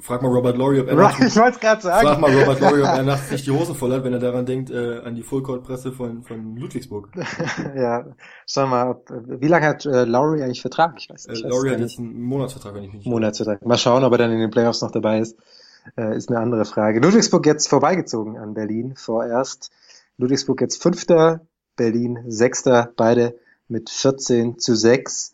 [0.03, 2.07] frag mal Robert Laurie, ob er nachts, ich gerade sagen.
[2.07, 4.45] Frag mal Robert Laurie, ob er nachts nicht die Hosen voll hat, wenn er daran
[4.45, 7.09] denkt, äh, an die Fullcourt-Presse von, von Ludwigsburg.
[7.75, 8.05] ja,
[8.45, 10.95] schau mal, wie lange hat äh, Laurie eigentlich Vertrag?
[10.97, 11.43] Ich weiß nicht.
[11.43, 13.65] Äh, Laurie hat jetzt einen Monatsvertrag, wenn ich mich nicht Monatsvertrag.
[13.65, 15.37] Mal schauen, ob er dann in den Playoffs noch dabei ist.
[15.97, 16.99] Äh, ist eine andere Frage.
[16.99, 19.71] Ludwigsburg jetzt vorbeigezogen an Berlin vorerst.
[20.17, 21.41] Ludwigsburg jetzt Fünfter,
[21.75, 23.35] Berlin Sechster, beide
[23.67, 25.33] mit 14 zu 6.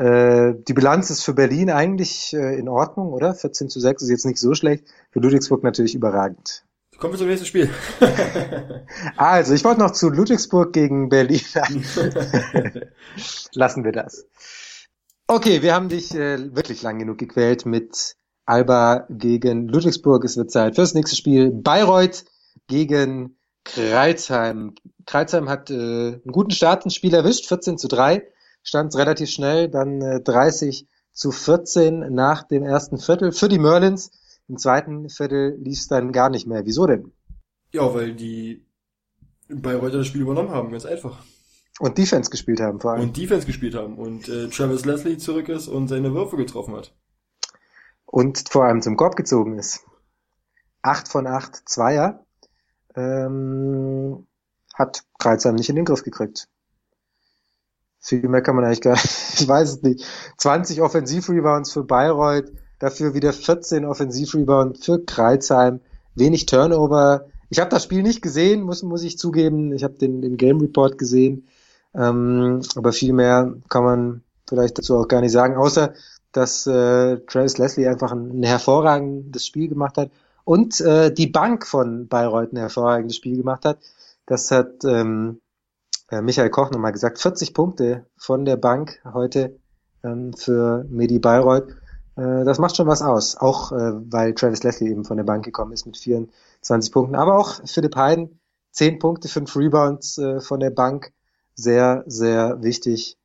[0.00, 3.34] Äh, die Bilanz ist für Berlin eigentlich äh, in Ordnung, oder?
[3.34, 4.84] 14 zu 6 ist jetzt nicht so schlecht.
[5.10, 6.64] Für Ludwigsburg natürlich überragend.
[6.96, 7.68] Kommen wir zum nächsten Spiel.
[9.18, 11.42] also, ich wollte noch zu Ludwigsburg gegen Berlin.
[13.52, 14.26] Lassen wir das.
[15.26, 20.24] Okay, wir haben dich äh, wirklich lang genug gequält mit Alba gegen Ludwigsburg.
[20.24, 21.50] Es wird Zeit fürs nächste Spiel.
[21.50, 22.24] Bayreuth
[22.68, 24.74] gegen Kreilsheim.
[25.04, 28.26] Kreilsheim hat äh, einen guten Start ins Spiel erwischt, 14 zu 3,
[28.62, 34.10] stand relativ schnell, dann äh, 30 zu 14 nach dem ersten Viertel für die Merlins.
[34.48, 36.64] Im zweiten Viertel lief es dann gar nicht mehr.
[36.64, 37.12] Wieso denn?
[37.72, 38.66] Ja, weil die
[39.48, 41.22] Bayreuther das Spiel übernommen haben, ganz einfach.
[41.78, 43.02] Und Defense gespielt haben vor allem.
[43.02, 46.94] Und Defense gespielt haben und äh, Travis Leslie zurück ist und seine Würfe getroffen hat.
[48.04, 49.84] Und vor allem zum Korb gezogen ist.
[50.82, 52.26] Acht von acht Zweier
[52.96, 54.26] ähm,
[54.74, 56.48] hat Kreuzheim nicht in den Griff gekriegt.
[58.00, 59.04] Viel mehr kann man eigentlich gar nicht,
[59.40, 60.04] ich weiß es nicht.
[60.38, 65.80] 20 Offensivrebounds für Bayreuth, dafür wieder 14 Offensivrebounds für Kreuzheim,
[66.14, 67.26] wenig Turnover.
[67.50, 69.72] Ich habe das Spiel nicht gesehen, muss, muss ich zugeben.
[69.72, 71.46] Ich habe den, den Game Report gesehen.
[71.94, 75.94] Ähm, aber viel mehr kann man vielleicht dazu auch gar nicht sagen, außer
[76.32, 80.10] dass äh, Travis Leslie einfach ein, ein hervorragendes Spiel gemacht hat
[80.44, 83.78] und äh, die Bank von Bayreuth ein hervorragendes Spiel gemacht hat.
[84.26, 85.49] Das hat ähm, äh,
[86.10, 87.20] Michael Koch nochmal gesagt.
[87.20, 89.58] 40 Punkte von der Bank heute
[90.02, 91.68] ähm, für Medi Bayreuth.
[92.16, 93.36] Äh, das macht schon was aus.
[93.36, 97.14] Auch äh, weil Travis Leslie eben von der Bank gekommen ist mit 24 Punkten.
[97.14, 98.40] Aber auch Philipp Heiden,
[98.72, 101.12] 10 Punkte, 5 Rebounds äh, von der Bank.
[101.54, 103.18] Sehr, sehr wichtig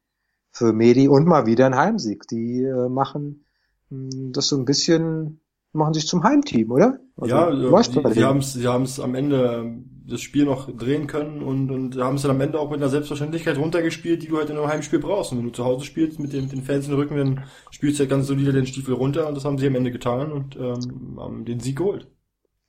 [0.52, 2.28] für Medi und mal wieder ein Heimsieg.
[2.28, 3.45] Die äh, machen
[3.89, 7.00] mh, hm, das so ein bisschen machen sich zum Heimteam, oder?
[7.17, 11.98] Also, ja, die, sie haben es am Ende das Spiel noch drehen können und, und
[11.98, 14.68] haben es dann am Ende auch mit einer Selbstverständlichkeit runtergespielt, die du halt in einem
[14.68, 15.32] Heimspiel brauchst.
[15.32, 18.00] Und wenn du zu Hause spielst mit den, den Fans in den Rücken, dann spielst
[18.00, 20.56] du halt ganz solide den Stiefel runter und das haben sie am Ende getan und
[20.56, 22.08] ähm, haben den Sieg geholt.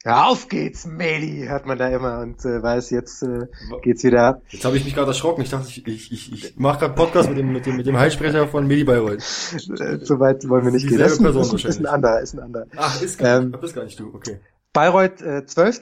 [0.06, 3.46] Ja, auf geht's, Meli, hört man da immer und äh, weiß, jetzt äh,
[3.82, 4.42] geht's wieder ab.
[4.50, 5.42] Jetzt habe ich mich gerade erschrocken.
[5.42, 7.98] Ich dachte, ich, ich, ich, ich mache gerade Podcast mit dem, mit dem, mit dem
[7.98, 9.18] Heilsprecher von Medi Bayreuth.
[9.18, 10.98] Äh, so weit wollen wir nicht gehen.
[10.98, 12.66] Das ist, ist, ein anderer, ist ein anderer.
[12.76, 14.38] Ach, ist gar, ähm, nicht, ist gar nicht du, okay.
[14.72, 15.80] Bayreuth äh, 12.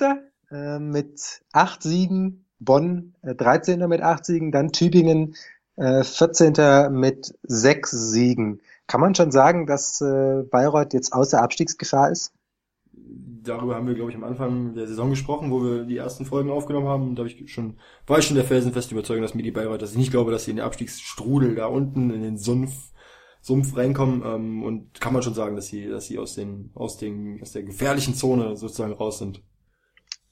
[0.55, 3.89] Äh, mit acht Siegen, Bonn äh, 13.
[3.89, 5.35] mit acht Siegen, dann Tübingen
[5.75, 6.93] äh, 14.
[6.93, 8.61] mit sechs Siegen.
[8.87, 12.33] Kann man schon sagen, dass äh, Bayreuth jetzt außer Abstiegsgefahr ist?
[13.43, 16.51] darüber haben wir, glaube ich, am Anfang der Saison gesprochen, wo wir die ersten Folgen
[16.51, 17.15] aufgenommen haben.
[17.15, 19.99] Da habe ich schon, war ich schon der felsenfeste Überzeugung, dass Midi Bayreuth, dass ich
[19.99, 22.73] nicht glaube, dass sie in den Abstiegsstrudel da unten in den Sumpf
[23.43, 26.97] Sumpf reinkommen ähm, und kann man schon sagen, dass sie, dass sie aus den, aus
[26.97, 29.43] den, aus der gefährlichen Zone sozusagen raus sind.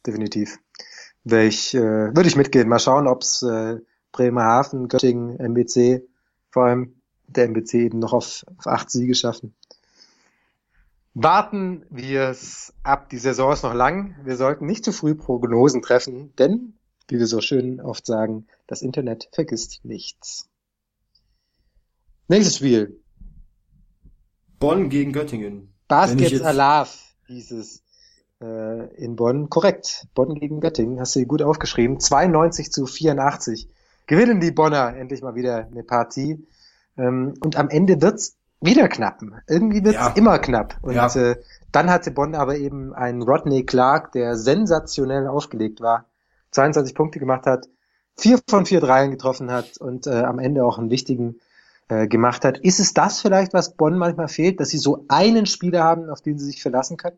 [0.07, 0.59] Definitiv.
[1.25, 1.81] Welch, äh,
[2.15, 2.69] würde ich mitgehen.
[2.69, 3.79] Mal schauen, ob's äh,
[4.11, 6.03] Bremerhaven, Göttingen, MBC,
[6.51, 9.55] vor allem der MBC eben noch auf, auf acht Siege schaffen.
[11.15, 13.11] Warten wir es ab.
[13.11, 14.17] Die Saison ist noch lang.
[14.25, 16.75] Wir sollten nicht zu früh Prognosen treffen, denn,
[17.09, 20.49] wie wir so schön oft sagen, das Internet vergisst nichts.
[22.29, 23.03] Nächstes Spiel.
[24.59, 25.75] Bonn gegen Göttingen.
[25.89, 27.83] Baskets Alav hieß es
[28.43, 29.49] äh, in Bonn.
[29.49, 30.07] Korrekt.
[30.15, 31.01] Bonn gegen Göttingen.
[31.01, 32.01] Hast du gut aufgeschrieben.
[32.01, 33.69] 92 zu 84.
[34.07, 36.47] Gewinnen die Bonner endlich mal wieder eine Partie.
[36.99, 39.21] Ähm, und am Ende wird's wieder knapp.
[39.49, 40.13] Irgendwie wird's ja.
[40.15, 40.77] immer knapp.
[40.83, 41.15] Und ja.
[41.15, 41.37] äh,
[41.73, 46.07] dann hatte Bonn aber eben einen Rodney Clark, der sensationell aufgelegt war,
[46.51, 47.69] 22 Punkte gemacht hat,
[48.17, 51.41] vier von vier Dreien getroffen hat und äh, am Ende auch einen wichtigen
[51.89, 52.59] äh, gemacht hat.
[52.59, 56.21] Ist es das vielleicht, was Bonn manchmal fehlt, dass sie so einen Spieler haben, auf
[56.21, 57.17] den sie sich verlassen können?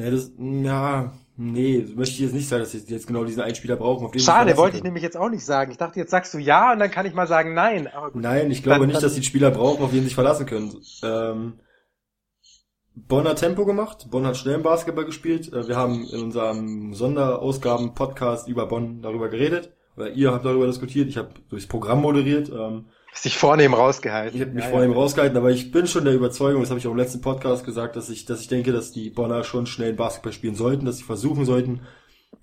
[0.00, 3.54] Ja, das, ja, nee, möchte ich jetzt nicht sagen, dass sie jetzt genau diesen einen
[3.54, 4.06] Spieler brauchen.
[4.06, 5.70] Auf den Schade, wollte ich nämlich jetzt auch nicht sagen.
[5.70, 7.88] Ich dachte, jetzt sagst du ja und dann kann ich mal sagen nein.
[8.14, 10.46] nein, ich glaube dann, nicht, dann, dass sie Spieler brauchen, auf den sie sich verlassen
[10.46, 10.74] können.
[11.02, 11.60] Ähm,
[12.94, 15.52] Bonn hat Tempo gemacht, Bonn hat schnellen Basketball gespielt.
[15.52, 19.72] Äh, wir haben in unserem Sonderausgaben-Podcast über Bonn darüber geredet.
[19.96, 22.48] Oder ihr habt darüber diskutiert, ich habe durchs Programm moderiert.
[22.48, 24.36] Ähm, sich vornehm rausgehalten.
[24.36, 24.96] Ich habe mich ja, vornehm ja.
[24.96, 27.96] rausgehalten, aber ich bin schon der Überzeugung, das habe ich auch im letzten Podcast gesagt,
[27.96, 31.04] dass ich, dass ich denke, dass die Bonner schon schnell Basketball spielen sollten, dass sie
[31.04, 31.80] versuchen sollten,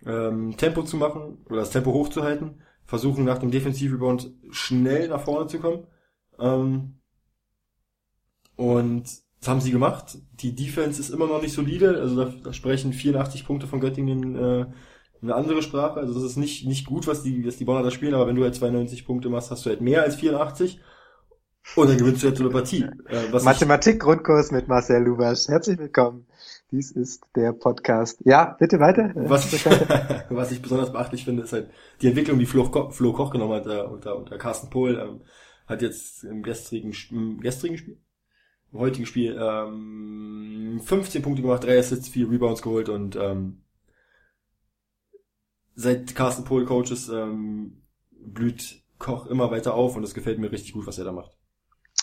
[0.06, 5.48] ähm, Tempo zu machen oder das Tempo hochzuhalten, versuchen nach dem Defensivrebound schnell nach vorne
[5.48, 5.88] zu kommen.
[6.40, 7.00] Ähm,
[8.56, 9.06] und
[9.40, 10.18] das haben sie gemacht.
[10.34, 14.36] Die Defense ist immer noch nicht solide, also da, da sprechen 84 Punkte von Göttingen
[14.36, 14.66] äh,
[15.22, 16.00] eine andere Sprache.
[16.00, 18.36] Also das ist nicht, nicht gut, was die, was die Bonner da spielen, aber wenn
[18.36, 20.80] du halt 92 Punkte machst, hast du halt mehr als 84
[21.76, 22.86] und dann gewinnst du halt so eine Partie.
[23.10, 25.48] Äh, Mathematik-Grundkurs mit Marcel Lubasch.
[25.48, 26.26] Herzlich willkommen.
[26.72, 28.20] Dies ist der Podcast.
[28.26, 29.12] Ja, bitte weiter.
[29.16, 29.54] Was,
[30.30, 31.70] was ich besonders beachtlich finde, ist halt
[32.02, 34.98] die Entwicklung, die Flo, Koch, Flo Koch genommen hat äh, unter, unter Carsten Pohl.
[34.98, 35.22] Ähm,
[35.68, 37.98] hat jetzt im gestrigen, im gestrigen Spiel,
[38.72, 43.64] im heutigen Spiel ähm, 15 Punkte gemacht, 3 Assists, 4 Rebounds geholt und ähm,
[45.78, 50.52] seit Carsten Pohl Coach ist, ähm, blüht Koch immer weiter auf und es gefällt mir
[50.52, 51.38] richtig gut, was er da macht.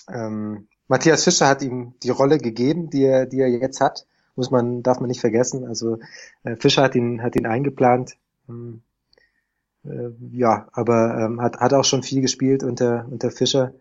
[0.09, 4.07] Ähm, Matthias Fischer hat ihm die Rolle gegeben, die er, die er jetzt hat.
[4.37, 5.67] Muss man, darf man nicht vergessen.
[5.67, 5.99] Also
[6.45, 8.17] äh, Fischer hat ihn, hat ihn eingeplant.
[8.49, 8.83] Ähm,
[9.85, 13.75] äh, ja, aber ähm, hat, hat auch schon viel gespielt unter, unter Fischer.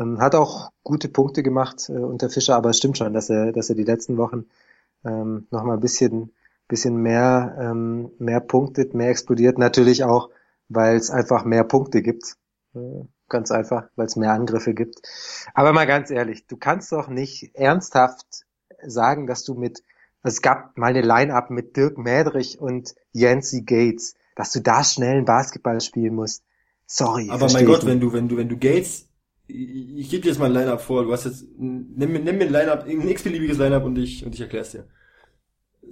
[0.00, 3.52] Ähm, hat auch gute Punkte gemacht äh, unter Fischer, aber es stimmt schon, dass er,
[3.52, 4.46] dass er die letzten Wochen
[5.04, 6.32] ähm, noch mal ein bisschen
[6.68, 9.58] bisschen mehr, ähm, mehr punktet, mehr explodiert.
[9.58, 10.30] Natürlich auch,
[10.68, 12.36] weil es einfach mehr Punkte gibt.
[12.74, 15.00] Äh, ganz einfach, weil es mehr Angriffe gibt.
[15.54, 18.44] Aber mal ganz ehrlich, du kannst doch nicht ernsthaft
[18.84, 19.82] sagen, dass du mit,
[20.22, 25.16] es gab mal eine Line-Up mit Dirk Mädrich und Yancy Gates, dass du da schnell
[25.16, 26.44] einen Basketball spielen musst.
[26.86, 27.30] Sorry.
[27.30, 27.86] Aber mein Gott, nicht.
[27.86, 29.08] wenn du, wenn du, wenn du Gates,
[29.48, 32.44] ich, ich gebe dir jetzt mal ein Line-Up vor, du hast jetzt, nimm, nimm mir
[32.44, 34.86] ein Line-Up, ein x-beliebiges Line-Up und ich, und ich erklär's dir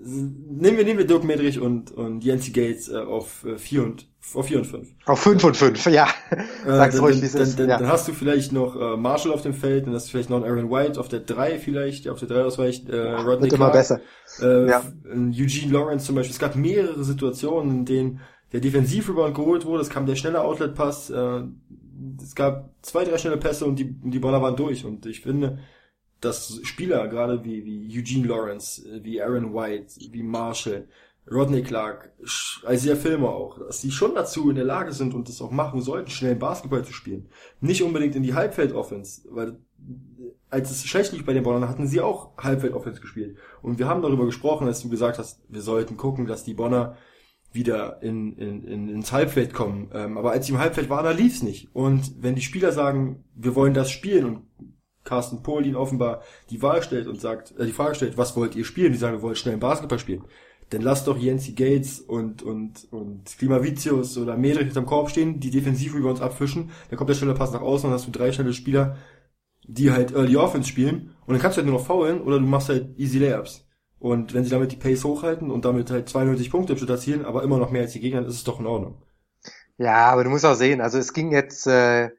[0.04, 4.08] nehmen wir, nehmen wir Dirk Medrich und, und Yancy Gates äh, auf äh, 4 und
[4.34, 4.88] auf 4 und 5.
[5.04, 6.08] Auf 5 und 5, ja.
[6.66, 7.58] Sag's äh, ruhig, wie es ist.
[7.58, 7.78] Dann, ja.
[7.78, 10.42] dann hast du vielleicht noch äh, Marshall auf dem Feld, dann hast du vielleicht noch
[10.42, 13.70] einen Aaron White auf der 3 vielleicht, auf der 3 ausweicht, äh, Rodney Wird immer
[13.70, 14.00] besser.
[14.40, 14.82] Äh, ja.
[15.04, 16.32] Eugene Lawrence zum Beispiel.
[16.32, 18.20] Es gab mehrere Situationen, in denen
[18.52, 21.42] der Defensivrebound geholt wurde, es kam der schnelle Outlet-Pass, äh,
[22.22, 25.58] es gab zwei, drei schnelle Pässe und die, die Baller waren durch und ich finde,
[26.24, 30.88] dass Spieler, gerade wie, wie Eugene Lawrence, wie Aaron White, wie Marshall,
[31.30, 32.12] Rodney Clark,
[32.68, 35.80] Isaiah Filmer auch, dass sie schon dazu in der Lage sind und das auch machen
[35.80, 37.28] sollten, schnell Basketball zu spielen.
[37.60, 39.58] Nicht unbedingt in die Halbfeld-Offense, weil
[40.50, 43.38] als es schlecht lief bei den Bonnern, hatten sie auch Halbfeld-Offense gespielt.
[43.62, 46.96] Und wir haben darüber gesprochen, als du gesagt hast, wir sollten gucken, dass die Bonner
[47.52, 49.90] wieder in, in, in, ins Halbfeld kommen.
[49.92, 51.74] Ähm, aber als sie im Halbfeld waren, da lief's nicht.
[51.74, 54.42] Und wenn die Spieler sagen, wir wollen das spielen und
[55.04, 58.56] Carsten Pohl ihn offenbar die Wahl stellt und sagt, äh, die Frage stellt, was wollt
[58.56, 58.92] ihr spielen?
[58.92, 60.24] Die sagen, wir wollen schnell Basketball spielen.
[60.70, 65.50] Dann lasst doch Jensi Gates und, und, und Klimavicius oder Medrich hinterm Korb stehen, die
[65.50, 66.70] defensiv über uns abfischen.
[66.88, 68.96] Dann kommt der schnelle Pass nach außen und hast du drei schnelle Spieler,
[69.66, 71.14] die halt Early Offense spielen.
[71.26, 73.66] Und dann kannst du halt nur noch faulen oder du machst halt Easy Layups.
[73.98, 77.24] Und wenn sie damit die Pace hochhalten und damit halt 92 Punkte im Schnitt erzielen,
[77.24, 79.02] aber immer noch mehr als die Gegner, ist es doch in Ordnung.
[79.76, 82.10] Ja, aber du musst auch sehen, also es ging jetzt äh,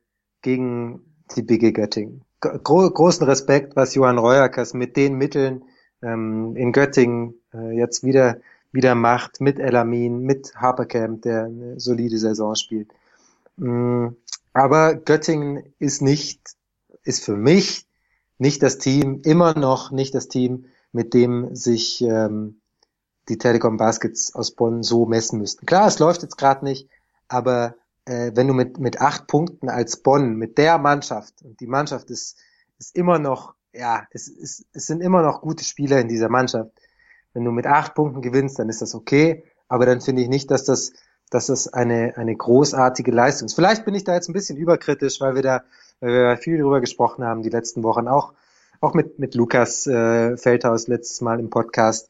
[0.41, 1.01] gegen
[1.35, 2.24] die BG Göttingen
[2.63, 5.63] gro großen Respekt, was Johann Reuerkers mit den Mitteln
[6.01, 8.37] ähm, in Göttingen äh, jetzt wieder
[8.75, 12.91] wieder macht, mit Elamin, mit Harpercamp, der eine solide Saison spielt.
[13.55, 14.09] Mm,
[14.53, 16.41] aber Göttingen ist nicht,
[17.03, 17.87] ist für mich
[18.37, 22.59] nicht das Team, immer noch nicht das Team, mit dem sich ähm,
[23.29, 25.65] die Telekom Baskets aus Bonn so messen müssten.
[25.65, 26.89] Klar, es läuft jetzt gerade nicht,
[27.29, 31.67] aber äh, wenn du mit, mit acht Punkten als Bonn, mit der Mannschaft, und die
[31.67, 32.37] Mannschaft ist,
[32.77, 36.71] ist immer noch, ja, es, es, es sind immer noch gute Spieler in dieser Mannschaft.
[37.33, 40.51] Wenn du mit acht Punkten gewinnst, dann ist das okay, aber dann finde ich nicht,
[40.51, 40.93] dass das,
[41.29, 43.55] dass das eine, eine großartige Leistung ist.
[43.55, 45.63] Vielleicht bin ich da jetzt ein bisschen überkritisch, weil wir da,
[45.99, 48.33] weil wir viel drüber gesprochen haben die letzten Wochen, auch,
[48.79, 52.09] auch mit, mit Lukas äh, Feldhaus letztes Mal im Podcast.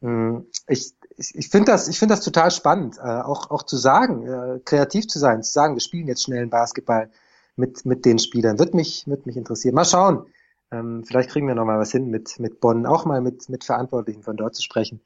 [0.00, 3.76] Hm, ich, ich, ich finde das, ich finde das total spannend, äh, auch, auch zu
[3.76, 7.10] sagen, äh, kreativ zu sein, zu sagen, wir spielen jetzt schnellen Basketball
[7.56, 8.58] mit, mit den Spielern.
[8.58, 9.74] Wird mich, wird mich interessieren.
[9.74, 10.26] Mal schauen.
[10.70, 13.64] Ähm, vielleicht kriegen wir noch mal was hin mit, mit Bonn, auch mal mit, mit
[13.64, 15.00] Verantwortlichen von dort zu sprechen.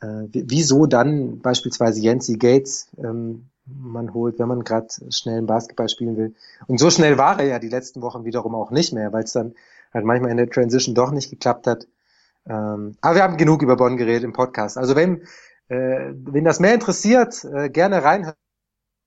[0.00, 6.16] Äh, wieso dann beispielsweise Jensi Gates ähm, man holt, wenn man gerade schnellen Basketball spielen
[6.16, 6.34] will.
[6.66, 9.32] Und so schnell war er ja die letzten Wochen wiederum auch nicht mehr, weil es
[9.32, 9.54] dann
[9.92, 11.86] halt manchmal in der Transition doch nicht geklappt hat.
[12.48, 14.78] Ähm, aber wir haben genug über Bonn geredet im Podcast.
[14.78, 15.22] Also wenn,
[15.68, 18.36] äh, wenn das mehr interessiert, äh, gerne reinhören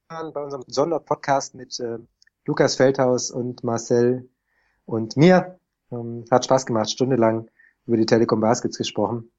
[0.10, 2.00] bei unserem Sonderpodcast mit äh,
[2.46, 4.30] Lukas Feldhaus und Marcel
[4.86, 5.60] und mir.
[5.92, 7.50] Ähm, hat Spaß gemacht, stundenlang
[7.86, 9.32] über die Telekom Baskets gesprochen.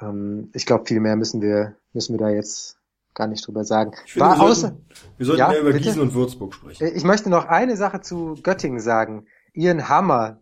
[0.00, 2.78] Ähm, ich glaube, viel mehr müssen wir, müssen wir da jetzt
[3.14, 3.92] gar nicht drüber sagen.
[4.06, 4.76] Finde, War wir sollten, außer,
[5.16, 5.84] wir sollten ja, mehr über bitte?
[5.84, 6.84] Gießen und Würzburg sprechen.
[6.84, 9.26] Äh, ich möchte noch eine Sache zu Göttingen sagen.
[9.52, 10.40] Ian Hammer,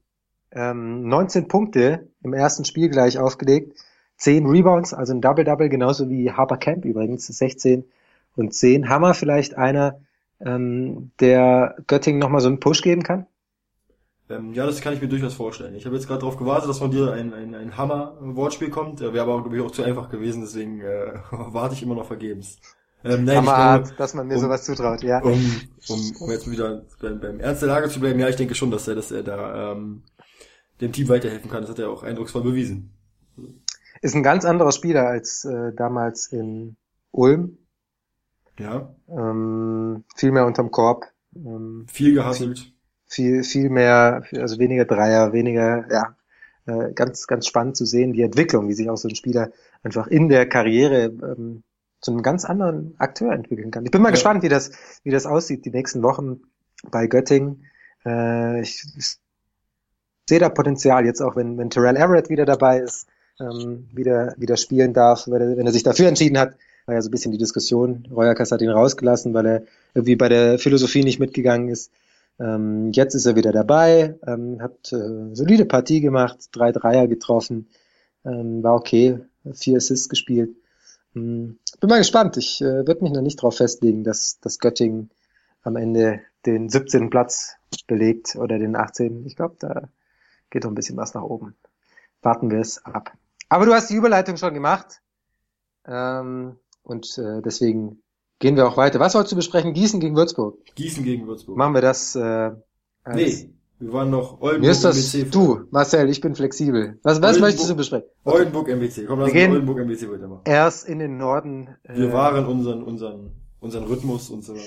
[0.52, 3.78] ähm, 19 Punkte im ersten Spiel gleich aufgelegt,
[4.18, 7.84] 10 Rebounds, also ein Double-Double, genauso wie Harper Camp übrigens, 16
[8.36, 8.88] und 10.
[8.88, 10.00] Hammer vielleicht einer,
[10.40, 13.26] ähm, der Göttingen nochmal so einen Push geben kann?
[14.28, 15.74] Ähm, ja, das kann ich mir durchaus vorstellen.
[15.76, 19.00] Ich habe jetzt gerade darauf gewartet, dass von dir ein, ein, ein Hammer-Wortspiel kommt.
[19.00, 22.58] Wäre aber, glaube ich, auch zu einfach gewesen, deswegen äh, warte ich immer noch vergebens.
[23.04, 25.20] Ähm, nein, Hammerhart, dass man mir um, sowas zutraut, ja.
[25.22, 25.40] Um,
[25.88, 28.70] um, um jetzt wieder beim, beim Ernst der Lage zu bleiben, ja, ich denke schon,
[28.72, 30.02] dass er, dass er da ähm,
[30.80, 31.62] dem Team weiterhelfen kann.
[31.62, 32.90] Das hat er auch eindrucksvoll bewiesen.
[34.02, 36.76] Ist ein ganz anderer Spieler als äh, damals in
[37.12, 37.58] Ulm.
[38.58, 38.94] Ja.
[39.08, 41.06] Ähm, viel mehr unterm Korb.
[41.34, 42.72] Ähm, viel gehasselt.
[43.06, 46.16] Viel, viel mehr, also weniger Dreier, weniger, ja,
[46.66, 50.08] äh, ganz, ganz spannend zu sehen, die Entwicklung, wie sich auch so ein Spieler einfach
[50.08, 51.62] in der Karriere ähm,
[52.00, 53.84] zu einem ganz anderen Akteur entwickeln kann.
[53.84, 54.12] Ich bin mal ja.
[54.14, 54.72] gespannt, wie das,
[55.04, 56.42] wie das aussieht die nächsten Wochen
[56.90, 57.66] bei Göttingen.
[58.04, 59.18] Äh, ich, ich
[60.28, 63.06] sehe da Potenzial jetzt auch, wenn, wenn Terrell Everett wieder dabei ist,
[63.40, 67.02] ähm, wieder, wieder spielen darf, wenn er, wenn er sich dafür entschieden hat, war ja
[67.02, 68.06] so ein bisschen die Diskussion.
[68.10, 69.62] Reuerkas hat ihn rausgelassen, weil er
[69.94, 71.90] irgendwie bei der Philosophie nicht mitgegangen ist.
[72.38, 77.68] Ähm, jetzt ist er wieder dabei, ähm, hat äh, solide Partie gemacht, drei Dreier getroffen,
[78.24, 79.20] ähm, war okay,
[79.52, 80.50] vier Assists gespielt.
[81.14, 82.36] Ähm, bin mal gespannt.
[82.36, 85.10] Ich äh, würde mich noch nicht darauf festlegen, dass, dass Göttingen
[85.62, 87.10] am Ende den 17.
[87.10, 89.26] Platz belegt oder den 18.
[89.26, 89.88] Ich glaube, da
[90.50, 91.56] geht noch ein bisschen was nach oben.
[92.22, 93.12] Warten wir es ab.
[93.48, 95.00] Aber du hast die Überleitung schon gemacht.
[95.86, 98.02] Ähm, und äh, deswegen
[98.38, 99.00] gehen wir auch weiter.
[99.00, 99.72] Was wolltest du besprechen?
[99.72, 100.58] Gießen gegen Würzburg.
[100.74, 101.56] Gießen gegen Würzburg.
[101.56, 102.16] Machen wir das.
[102.16, 102.52] Äh,
[103.04, 105.30] als nee, wir waren noch Oldenburg Mir ist das, MBC.
[105.30, 106.98] Du, Marcel, ich bin flexibel.
[107.02, 108.08] Was, was möchtest du besprechen?
[108.24, 109.06] Oldenburg MBC.
[109.06, 110.42] Komm, lass wir Oldenburg MBC weitermachen.
[110.44, 111.76] Erst in den Norden.
[111.82, 114.58] Äh, wir waren unseren, unseren, unseren Rhythmus, unseren,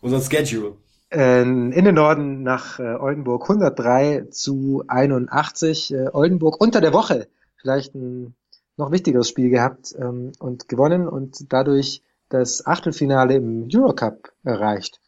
[0.00, 0.76] unseren Schedule.
[1.12, 5.92] Äh, in den Norden nach äh, Oldenburg 103 zu 81.
[5.92, 8.34] Äh, Oldenburg unter der Woche vielleicht ein
[8.76, 15.00] noch wichtigeres Spiel gehabt ähm, und gewonnen und dadurch das Achtelfinale im Eurocup erreicht.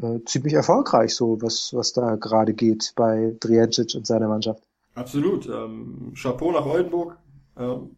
[0.00, 4.62] Äh, ziemlich erfolgreich so, was, was da gerade geht bei Drijancic und seiner Mannschaft.
[4.94, 5.46] Absolut.
[5.46, 7.16] Ähm, Chapeau nach Oldenburg.
[7.56, 7.96] Ähm,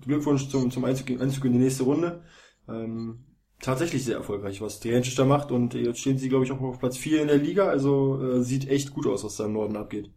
[0.00, 2.22] Glückwunsch zum, zum Einzug, Einzug in die nächste Runde.
[2.68, 3.24] Ähm,
[3.60, 6.78] tatsächlich sehr erfolgreich, was Drijancic da macht und jetzt stehen sie, glaube ich, auch auf
[6.78, 9.76] Platz 4 in der Liga, also äh, sieht echt gut aus, was da im Norden
[9.76, 10.10] abgeht.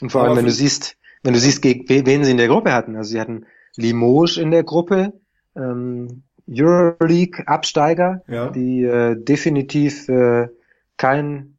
[0.00, 2.72] Und vor allem, wenn du siehst, wenn du siehst, gegen wen sie in der Gruppe
[2.72, 2.96] hatten.
[2.96, 3.46] Also sie hatten
[3.76, 5.12] Limoges in der Gruppe,
[5.56, 8.50] ähm, Euroleague-Absteiger, ja.
[8.50, 10.48] die äh, definitiv äh,
[10.96, 11.58] kein,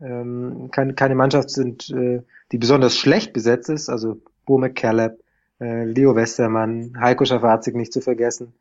[0.00, 2.22] ähm, kein, keine Mannschaft sind, äh,
[2.52, 3.88] die besonders schlecht besetzt ist.
[3.88, 5.18] Also Bo McCaleb,
[5.60, 8.54] äh, Leo Westermann, Heiko Schafazik nicht zu vergessen.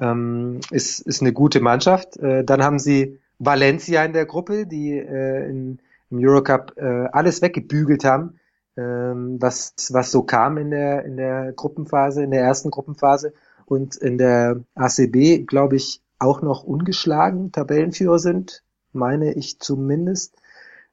[0.00, 2.16] Ähm, ist, ist eine gute Mannschaft.
[2.16, 5.78] Äh, dann haben sie Valencia in der Gruppe, die äh, in,
[6.10, 8.38] im Eurocup äh, alles weggebügelt haben
[8.76, 13.32] ähm, was, was so kam in der, in der Gruppenphase, in der ersten Gruppenphase
[13.66, 18.62] und in der ACB, glaube ich, auch noch ungeschlagen Tabellenführer sind,
[18.92, 20.36] meine ich zumindest.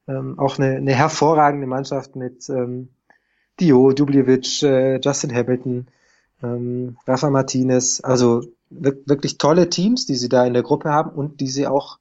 [0.08, 2.90] Ähm, auch eine, eine hervorragende Mannschaft mit ähm,
[3.60, 5.88] Dio, Dubljevic, äh, Justin Hamilton,
[6.44, 11.40] ähm, Rafa Martinez, also wirklich tolle Teams, die sie da in der Gruppe haben und
[11.40, 12.00] die sie auch,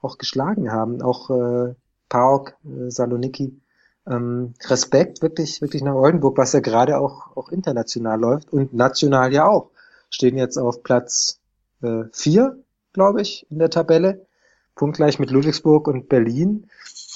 [0.00, 1.02] auch geschlagen haben.
[1.02, 1.74] Auch äh,
[2.08, 3.60] Pauk, äh, Saloniki
[4.06, 9.32] Ähm, Respekt wirklich, wirklich nach Oldenburg, was ja gerade auch, auch international läuft und national
[9.32, 9.70] ja auch.
[10.10, 11.40] Stehen jetzt auf Platz
[11.80, 12.58] äh, vier,
[12.92, 14.26] glaube ich, in der Tabelle.
[14.74, 16.66] Punktgleich mit Ludwigsburg und Berlin.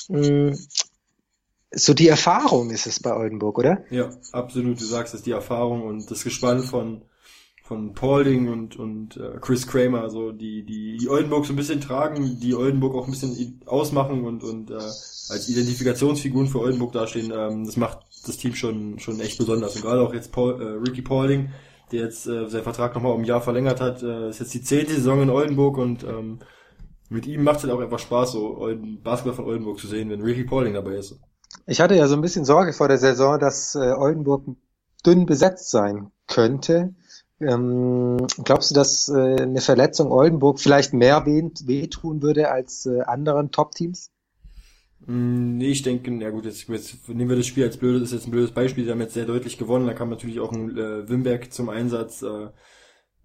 [0.09, 0.57] Ähm,
[1.71, 3.85] so die Erfahrung ist es bei Oldenburg, oder?
[3.91, 4.81] Ja, absolut.
[4.81, 7.03] Du sagst es, die Erfahrung und das Gespann von
[7.69, 11.83] von Paulding und und äh, Chris Kramer, also die die die Oldenburg so ein bisschen
[11.83, 17.31] tragen, die Oldenburg auch ein bisschen ausmachen und und äh, als Identifikationsfiguren für Oldenburg dastehen.
[17.31, 20.89] Ähm, das macht das Team schon schon echt besonders und gerade auch jetzt Paul, äh,
[20.89, 21.51] Ricky Paulding,
[21.93, 24.63] der jetzt äh, seinen Vertrag nochmal um ein Jahr verlängert hat, äh, ist jetzt die
[24.63, 26.39] zehnte Saison in Oldenburg und ähm,
[27.11, 30.09] mit ihm macht es halt auch einfach Spaß, so Olden, Basketball von Oldenburg zu sehen,
[30.09, 31.19] wenn Ricky Paulding dabei ist.
[31.71, 34.43] Ich hatte ja so ein bisschen Sorge vor der Saison, dass äh, Oldenburg
[35.05, 36.95] dünn besetzt sein könnte.
[37.41, 43.51] Ähm, glaubst du, dass äh, eine Verletzung Oldenburg vielleicht mehr wehtun würde als äh, anderen
[43.51, 44.11] Top-Teams?
[45.07, 48.13] Mm, nee, ich denke, ja gut, jetzt, jetzt nehmen wir das Spiel als blödes, ist
[48.13, 50.77] jetzt ein blödes Beispiel, sie haben jetzt sehr deutlich gewonnen, da kam natürlich auch ein
[50.77, 52.49] äh, Wimberg zum Einsatz, äh,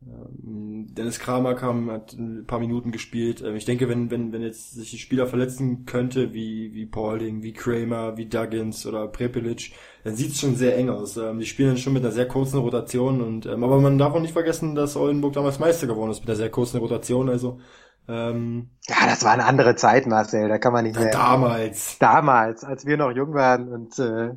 [0.06, 3.42] Dennis Kramer kam, hat ein paar Minuten gespielt.
[3.42, 7.42] Ähm, ich denke, wenn, wenn, wenn jetzt sich ein Spieler verletzen könnte, wie, wie Paulding,
[7.42, 9.72] wie Kramer, wie Duggins oder Prepelic,
[10.04, 11.18] dann sieht es schon sehr eng aus.
[11.18, 14.22] Ähm, die spielen dann schon mit einer sehr kurzen Rotation und, aber man darf auch
[14.22, 17.60] nicht vergessen, dass Oldenburg damals Meister geworden ist mit einer sehr kurzen Rotation, also,
[18.08, 21.12] ähm, ja, das war eine andere Zeit, Marcel, da kann man nicht mehr.
[21.12, 21.98] Damals.
[22.00, 24.32] Damals, als wir noch jung waren und, äh,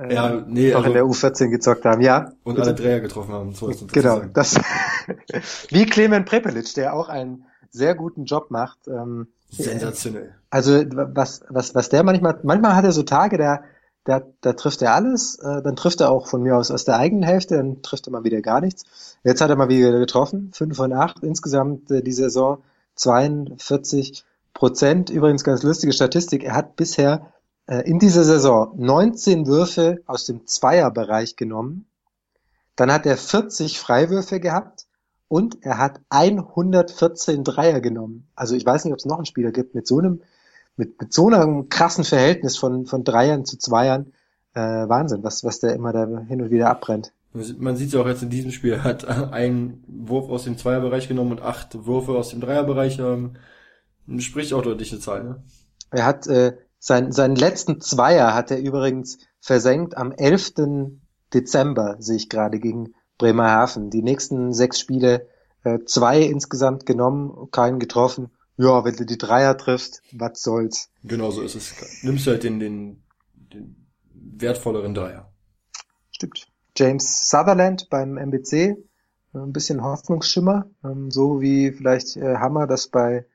[0.00, 2.32] äh, ja, nee, auch also, in der U14 gezockt haben, ja.
[2.42, 3.52] Und alle Dreier getroffen haben.
[3.52, 4.58] So ist genau, das,
[5.68, 8.88] wie Clement Prepelic, der auch einen sehr guten Job macht.
[8.88, 10.34] Ähm, Sensationell.
[10.48, 13.62] Also was, was, was der manchmal, manchmal hat er so Tage, da,
[14.04, 16.96] da, da trifft er alles, äh, dann trifft er auch von mir aus aus der
[16.96, 19.18] eigenen Hälfte, dann trifft er mal wieder gar nichts.
[19.22, 22.62] Jetzt hat er mal wieder getroffen, fünf von acht insgesamt äh, die Saison,
[22.94, 24.24] 42
[24.54, 25.10] Prozent.
[25.10, 27.32] Übrigens ganz lustige Statistik, er hat bisher
[27.78, 31.86] in dieser Saison 19 Würfe aus dem Zweierbereich genommen.
[32.76, 34.86] Dann hat er 40 Freiwürfe gehabt
[35.28, 38.26] und er hat 114 Dreier genommen.
[38.34, 40.22] Also ich weiß nicht, ob es noch einen Spieler gibt mit so einem,
[40.76, 44.12] mit, mit so einem krassen Verhältnis von, von Dreiern zu Zweiern.
[44.54, 47.12] Äh, Wahnsinn, was, was der immer da hin und wieder abbrennt.
[47.32, 50.58] Man sieht es ja auch jetzt in diesem Spiel, er hat einen Wurf aus dem
[50.58, 52.98] Zweierbereich genommen und acht Würfe aus dem Dreierbereich.
[52.98, 53.36] Ähm,
[54.18, 55.42] spricht auch deutliche Zahl, ne?
[55.92, 60.54] Er hat äh, sein, seinen letzten Zweier hat er übrigens versenkt am 11.
[61.32, 63.90] Dezember, sehe ich gerade, gegen Bremerhaven.
[63.90, 65.28] Die nächsten sechs Spiele,
[65.62, 68.30] äh, zwei insgesamt genommen, keinen getroffen.
[68.56, 70.90] Ja, wenn du die Dreier triffst, was soll's.
[71.04, 72.02] Genau so ist es.
[72.02, 73.02] Nimmst du halt den, den,
[73.34, 75.30] den wertvolleren Dreier.
[76.10, 76.46] Stimmt.
[76.76, 78.76] James Sutherland beim MBC,
[79.34, 83.26] ein bisschen Hoffnungsschimmer, ähm, so wie vielleicht äh, Hammer das bei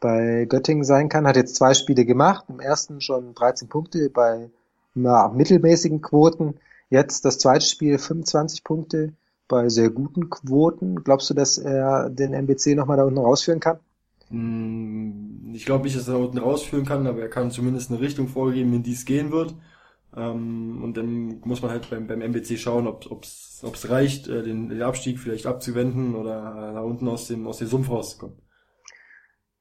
[0.00, 1.26] bei Göttingen sein kann.
[1.26, 2.44] Hat jetzt zwei Spiele gemacht.
[2.48, 4.50] Im ersten schon 13 Punkte bei
[4.94, 6.54] ja, mittelmäßigen Quoten.
[6.90, 9.12] Jetzt das zweite Spiel 25 Punkte
[9.48, 11.02] bei sehr guten Quoten.
[11.02, 13.78] Glaubst du, dass er den MBC nochmal da unten rausführen kann?
[14.28, 18.00] Hm, ich glaube nicht, dass er da unten rausführen kann, aber er kann zumindest eine
[18.00, 19.54] Richtung vorgeben, in die es gehen wird.
[20.16, 24.68] Ähm, und dann muss man halt beim, beim MBC schauen, ob es reicht, äh, den,
[24.68, 28.45] den Abstieg vielleicht abzuwenden oder da unten aus dem, aus dem Sumpf rauszukommen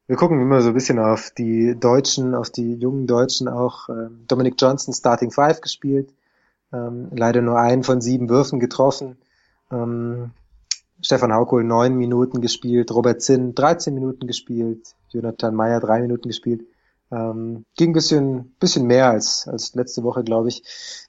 [0.08, 3.90] wir gucken immer so ein bisschen auf die Deutschen, auf die jungen Deutschen auch.
[3.90, 6.14] Ähm, Dominic Johnson Starting Five gespielt,
[6.72, 9.18] ähm, leider nur einen von sieben Würfen getroffen.
[9.72, 10.32] Ähm,
[11.02, 16.66] Stefan Haukohl neun Minuten gespielt, Robert Zinn 13 Minuten gespielt, Jonathan Meyer drei Minuten gespielt.
[17.12, 20.64] Ähm, ging ein bisschen, bisschen mehr als, als letzte Woche, glaube ich.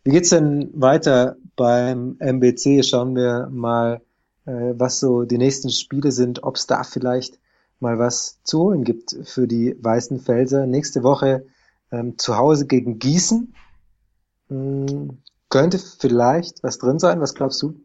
[0.05, 2.82] Wie geht's denn weiter beim MBC?
[2.82, 4.01] Schauen wir mal,
[4.44, 7.38] äh, was so die nächsten Spiele sind, ob es da vielleicht
[7.81, 10.66] mal was zu holen gibt für die Weißen Felser.
[10.66, 11.47] Nächste Woche
[11.93, 13.55] ähm, zu Hause gegen Gießen.
[14.49, 15.18] Hm,
[15.49, 17.20] könnte vielleicht was drin sein.
[17.20, 17.81] Was glaubst du?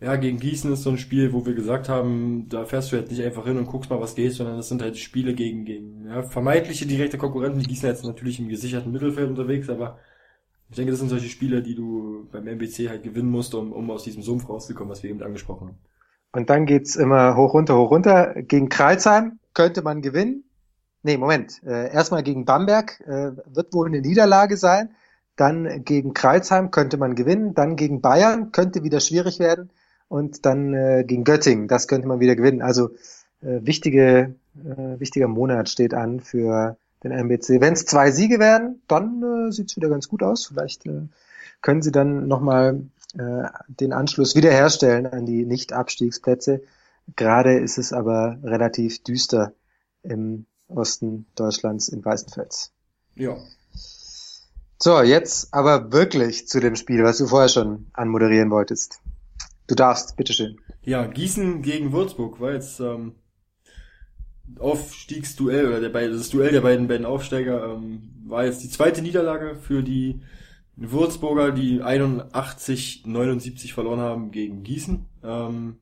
[0.00, 3.12] Ja, gegen Gießen ist so ein Spiel, wo wir gesagt haben, da fährst du jetzt
[3.12, 6.06] nicht einfach hin und guckst mal, was geht, sondern das sind halt Spiele gegen, gegen
[6.06, 7.60] ja, vermeintliche direkte Konkurrenten.
[7.60, 9.98] Die Gießen jetzt natürlich im gesicherten Mittelfeld unterwegs, aber
[10.70, 13.90] ich denke, das sind solche Spiele, die du beim MBC halt gewinnen musst, um, um
[13.92, 15.78] aus diesem Sumpf rauszukommen, was wir eben angesprochen haben.
[16.32, 18.34] Und dann geht's immer hoch, runter, hoch, runter.
[18.42, 20.44] Gegen Kreilsheim könnte man gewinnen.
[21.02, 21.62] Nee, Moment.
[21.64, 24.90] Äh, erstmal gegen Bamberg äh, wird wohl eine Niederlage sein.
[25.36, 27.54] Dann gegen Kreilsheim könnte man gewinnen.
[27.54, 29.70] Dann gegen Bayern könnte wieder schwierig werden.
[30.08, 32.62] Und dann äh, gegen Göttingen, das könnte man wieder gewinnen.
[32.62, 32.90] Also
[33.42, 37.60] äh, wichtige, äh, wichtiger Monat steht an für den MBC.
[37.60, 40.46] Wenn es zwei Siege werden, dann äh, sieht's wieder ganz gut aus.
[40.46, 41.08] Vielleicht äh,
[41.60, 42.82] können sie dann nochmal
[43.18, 46.62] äh, den Anschluss wiederherstellen an die Nicht-Abstiegsplätze.
[47.16, 49.52] Gerade ist es aber relativ düster
[50.02, 52.72] im Osten Deutschlands in Weißenfels.
[53.14, 53.36] Ja.
[54.78, 59.00] So, jetzt aber wirklich zu dem Spiel, was du vorher schon anmoderieren wolltest.
[59.66, 60.58] Du darfst, bitteschön.
[60.82, 63.14] Ja, Gießen gegen Würzburg war jetzt ähm,
[64.58, 69.56] Aufstiegsduell oder der das Duell der beiden beiden Aufsteiger ähm, war jetzt die zweite Niederlage
[69.56, 70.20] für die
[70.76, 75.06] Würzburger, die 81 79 verloren haben gegen Gießen.
[75.22, 75.76] Ähm,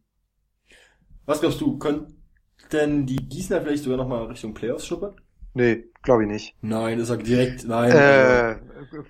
[1.26, 5.14] was glaubst du, könnten die Gießener vielleicht sogar nochmal Richtung Playoffs schuppern?
[5.54, 6.56] Nee, glaube ich nicht.
[6.60, 7.90] Nein, das sagt direkt, nein.
[7.90, 8.56] Äh,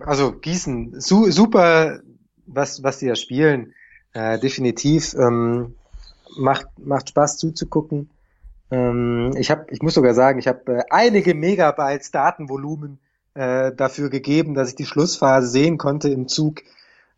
[0.00, 2.00] also Gießen, su super,
[2.46, 3.74] was, was die da spielen.
[4.12, 5.14] Äh, definitiv.
[5.14, 5.74] Ähm,
[6.38, 8.10] macht, macht Spaß zuzugucken.
[8.70, 12.98] Ähm, ich, hab, ich muss sogar sagen, ich habe äh, einige Megabytes Datenvolumen
[13.34, 16.62] äh, dafür gegeben, dass ich die Schlussphase sehen konnte im Zug,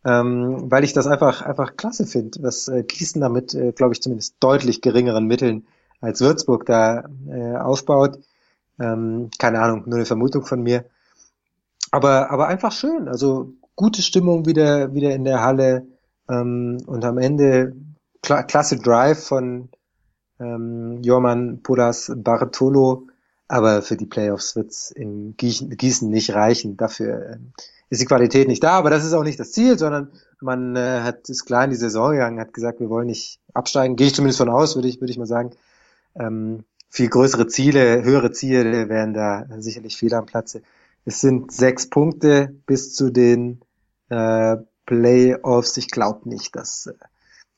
[0.05, 4.01] ähm, weil ich das einfach, einfach klasse finde, was äh, Gießen damit, äh, glaube ich,
[4.01, 5.65] zumindest deutlich geringeren Mitteln
[6.01, 8.19] als Würzburg da äh, aufbaut.
[8.79, 10.85] Ähm, keine Ahnung, nur eine Vermutung von mir.
[11.91, 13.07] Aber, aber einfach schön.
[13.07, 15.87] Also gute Stimmung wieder, wieder in der Halle.
[16.29, 17.75] Ähm, und am Ende
[18.21, 19.69] kla klasse Drive von
[20.39, 23.07] ähm, Jorman Pulas Bartolo.
[23.53, 26.75] Aber für die Playoffs wird's in Gießen nicht reichen.
[26.75, 27.37] Dafür äh,
[27.91, 28.71] ist die Qualität nicht da.
[28.71, 31.75] Aber das ist auch nicht das Ziel, sondern man äh, hat ist klar in die
[31.75, 33.95] Saison gegangen, hat gesagt, wir wollen nicht absteigen.
[33.95, 35.51] Gehe ich zumindest von aus, würde ich, würde ich mal sagen.
[36.15, 40.63] Ähm, viel größere Ziele, höhere Ziele wären da sicherlich viel am Platze.
[41.05, 43.61] Es sind sechs Punkte bis zu den
[44.09, 45.77] äh, Playoffs.
[45.77, 46.93] Ich glaube nicht, dass äh,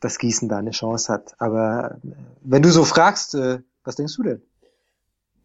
[0.01, 1.35] das Gießen da eine Chance hat.
[1.37, 2.09] Aber äh,
[2.41, 4.41] wenn du so fragst, äh, was denkst du denn?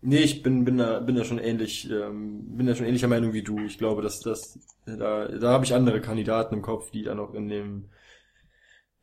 [0.02, 3.32] Nee, ich bin, bin da, bin da schon ähnlich, ähm, bin da schon ähnlicher Meinung
[3.34, 3.58] wie du.
[3.60, 7.34] Ich glaube, dass das, da, da habe ich andere Kandidaten im Kopf, die da noch
[7.34, 7.90] in dem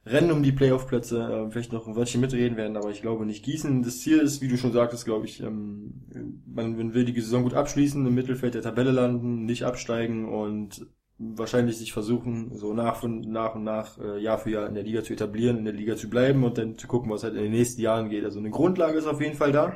[0.07, 3.43] Rennen um die Playoff-Plätze äh, vielleicht noch ein Wörtchen mitreden werden, aber ich glaube nicht
[3.43, 3.83] Gießen.
[3.83, 5.93] Das Ziel ist, wie du schon sagtest, glaube ich, ähm,
[6.47, 10.87] man will die Saison gut abschließen, im Mittelfeld der Tabelle landen, nicht absteigen und
[11.19, 14.83] wahrscheinlich sich versuchen, so nach und nach und nach, äh, Jahr für Jahr in der
[14.83, 17.43] Liga zu etablieren, in der Liga zu bleiben und dann zu gucken, was halt in
[17.43, 18.23] den nächsten Jahren geht.
[18.23, 19.75] Also eine Grundlage ist auf jeden Fall da.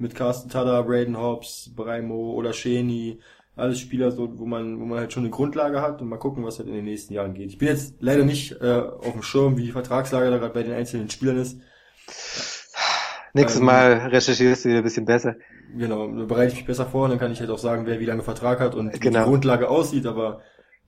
[0.00, 3.20] Mit Carsten Tada, Braden Hobbs, Breimo oder Scheni,
[3.54, 6.44] alles Spieler, so, wo man, wo man halt schon eine Grundlage hat und mal gucken,
[6.44, 7.50] was halt in den nächsten Jahren geht.
[7.50, 10.62] Ich bin jetzt leider nicht äh, auf dem Schirm, wie die Vertragslage da gerade bei
[10.62, 11.60] den einzelnen Spielern ist.
[13.34, 15.36] Nächstes ähm, Mal recherchierst du wieder ein bisschen besser.
[15.76, 18.06] Genau, bereite ich mich besser vor und dann kann ich halt auch sagen, wer wie
[18.06, 19.20] lange Vertrag hat und genau.
[19.20, 20.40] wie die Grundlage aussieht, aber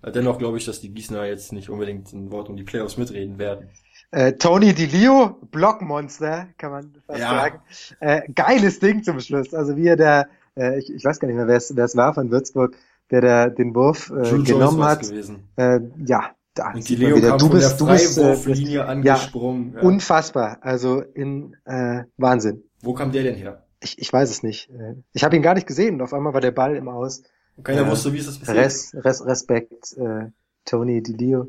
[0.03, 3.39] dennoch glaube ich, dass die Gießener jetzt nicht unbedingt ein Wort um die Playoffs mitreden
[3.39, 3.69] werden.
[4.13, 7.31] Äh, Tony DiLio, Blockmonster, kann man fast ja.
[7.31, 7.61] sagen.
[8.01, 9.53] Äh, geiles Ding zum Schluss.
[9.53, 12.15] Also wie er da äh, ich, ich weiß gar nicht mehr, wer es, es war
[12.15, 12.77] von Würzburg,
[13.11, 15.11] der da den Wurf äh, genommen hat.
[15.57, 17.37] Äh, ja, da und die Leo wieder.
[17.37, 19.73] du bist, du bist äh, angesprungen.
[19.75, 20.59] Ja, ja, unfassbar.
[20.61, 22.65] Also in äh, Wahnsinn.
[22.81, 23.65] Wo kam der denn her?
[23.81, 24.71] Ich, ich weiß es nicht.
[24.71, 27.23] Äh, ich habe ihn gar nicht gesehen und auf einmal war der Ball im Aus.
[27.57, 28.59] Und keiner äh, wusste, wie ist das passiert.
[28.59, 30.31] Res, Res, Respekt, äh,
[30.65, 31.49] Tony DiLio.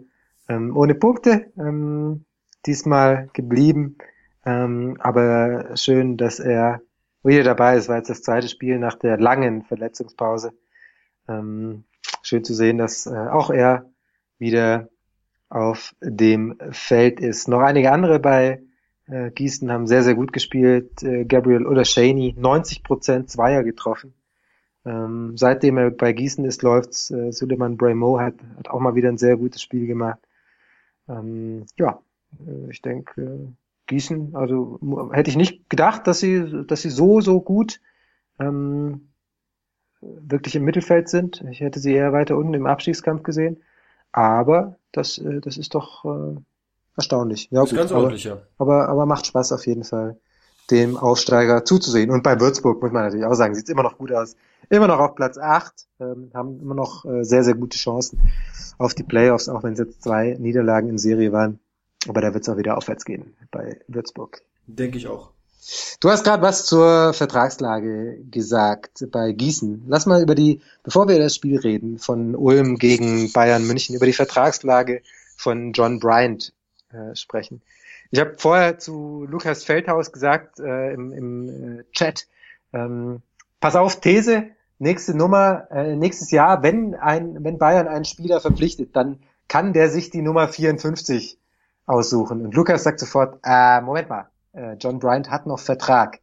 [0.49, 2.25] Ähm, ohne Punkte, ähm,
[2.65, 3.97] diesmal geblieben.
[4.45, 6.81] Ähm, aber schön, dass er
[7.23, 10.51] wieder dabei ist, war jetzt das zweite Spiel nach der langen Verletzungspause.
[11.27, 11.85] Ähm,
[12.21, 13.89] schön zu sehen, dass äh, auch er
[14.37, 14.89] wieder
[15.49, 17.47] auf dem Feld ist.
[17.47, 18.63] Noch einige andere bei
[19.07, 21.03] äh, Gießen haben sehr, sehr gut gespielt.
[21.03, 24.13] Äh, Gabriel oder Shaney, 90 Prozent Zweier getroffen.
[24.85, 27.11] Ähm, seitdem er bei Gießen ist, läuft's.
[27.11, 30.19] Äh, Suleiman Braymo hat, hat auch mal wieder ein sehr gutes Spiel gemacht.
[31.07, 31.99] Ähm, ja,
[32.69, 33.47] ich denke, äh,
[33.87, 34.79] Gießen, also
[35.11, 37.81] hätte ich nicht gedacht, dass sie, dass sie so, so gut
[38.39, 39.09] ähm,
[40.01, 41.43] wirklich im Mittelfeld sind.
[41.51, 43.61] Ich hätte sie eher weiter unten im Abstiegskampf gesehen.
[44.11, 46.39] Aber das, äh, das ist doch äh,
[46.95, 47.49] erstaunlich.
[47.51, 48.41] Ja, das gut, ist ganz aber, ordentlich, ja.
[48.57, 50.17] aber, aber macht Spaß auf jeden Fall,
[50.71, 52.09] dem Aufsteiger zuzusehen.
[52.09, 54.35] Und bei Würzburg muss man natürlich auch sagen, sieht immer noch gut aus.
[54.69, 58.19] Immer noch auf Platz 8, ähm, haben immer noch äh, sehr, sehr gute Chancen
[58.77, 61.59] auf die Playoffs, auch wenn es jetzt zwei Niederlagen in Serie waren.
[62.07, 64.41] Aber da wird es auch wieder aufwärts gehen bei Würzburg.
[64.67, 65.31] Denke ich auch.
[66.01, 69.85] Du hast gerade was zur Vertragslage gesagt bei Gießen.
[69.87, 74.05] Lass mal über die, bevor wir das Spiel reden, von Ulm gegen Bayern München, über
[74.05, 75.01] die Vertragslage
[75.37, 76.53] von John Bryant
[76.91, 77.61] äh, sprechen.
[78.11, 82.27] Ich habe vorher zu Lukas Feldhaus gesagt äh, im, im äh, Chat,
[82.73, 83.21] ähm,
[83.61, 84.47] pass auf, These,
[84.79, 89.89] nächste Nummer, äh, nächstes Jahr, wenn ein, wenn Bayern einen Spieler verpflichtet, dann kann der
[89.89, 91.39] sich die Nummer 54
[91.85, 92.45] aussuchen.
[92.45, 96.19] Und Lukas sagt sofort, äh, Moment mal, äh, John Bryant hat noch Vertrag.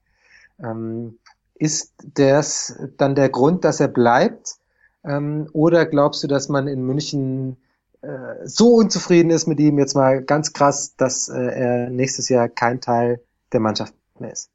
[0.62, 1.18] Ähm,
[1.54, 4.56] ist das dann der Grund, dass er bleibt?
[5.04, 7.56] Ähm, oder glaubst du, dass man in München
[8.02, 12.48] äh, so unzufrieden ist mit ihm, jetzt mal ganz krass, dass äh, er nächstes Jahr
[12.48, 13.20] kein Teil
[13.52, 14.50] der Mannschaft mehr ist?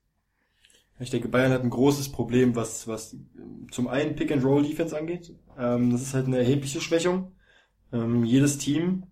[1.00, 3.18] Ich denke, Bayern hat ein großes Problem, was, was
[3.70, 5.36] zum einen Pick-and-Roll-Defense angeht.
[5.60, 7.34] Ähm, das ist halt eine erhebliche Schwächung.
[7.92, 9.04] Ähm, jedes Team,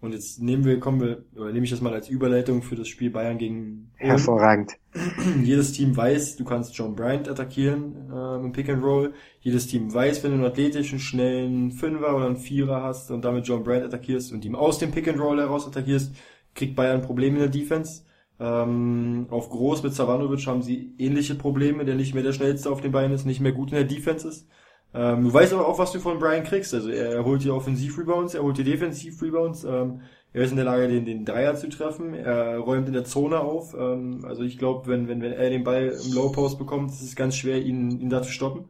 [0.00, 2.86] und jetzt nehmen wir, kommen wir, oder nehme ich das mal als Überleitung für das
[2.86, 4.10] Spiel Bayern gegen Ulm.
[4.10, 4.72] Hervorragend.
[5.42, 9.12] Jedes Team weiß, du kannst John Bryant attackieren ähm, im Pick-and-Roll.
[9.40, 13.48] Jedes Team weiß, wenn du einen athletischen, schnellen Fünfer oder einen Vierer hast und damit
[13.48, 16.14] John Bryant attackierst und ihm aus dem Pick-and-Roll heraus attackierst,
[16.54, 18.02] kriegt Bayern Probleme in der Defense.
[18.40, 22.80] Ähm, auf Groß mit Savanovic haben sie ähnliche Probleme, der nicht mehr der schnellste auf
[22.80, 24.46] den Beinen ist, nicht mehr gut in der Defense ist.
[24.94, 26.72] Ähm, du weißt aber auch, was du von Brian kriegst.
[26.74, 29.64] Also er holt dir Offensiv-Rebounds, er holt dir Defensiv-Rebounds.
[29.64, 30.00] Ähm,
[30.32, 32.14] er ist in der Lage, den, den Dreier zu treffen.
[32.14, 33.74] Er räumt in der Zone auf.
[33.74, 37.02] Ähm, also ich glaube, wenn, wenn, wenn er den Ball im Low Post bekommt, ist
[37.02, 38.68] es ganz schwer, ihn, ihn da zu stoppen.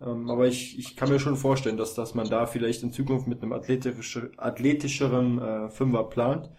[0.00, 3.26] Ähm, aber ich, ich kann mir schon vorstellen, dass, dass man da vielleicht in Zukunft
[3.26, 6.50] mit einem athletischer, athletischeren äh, Fünfer plant.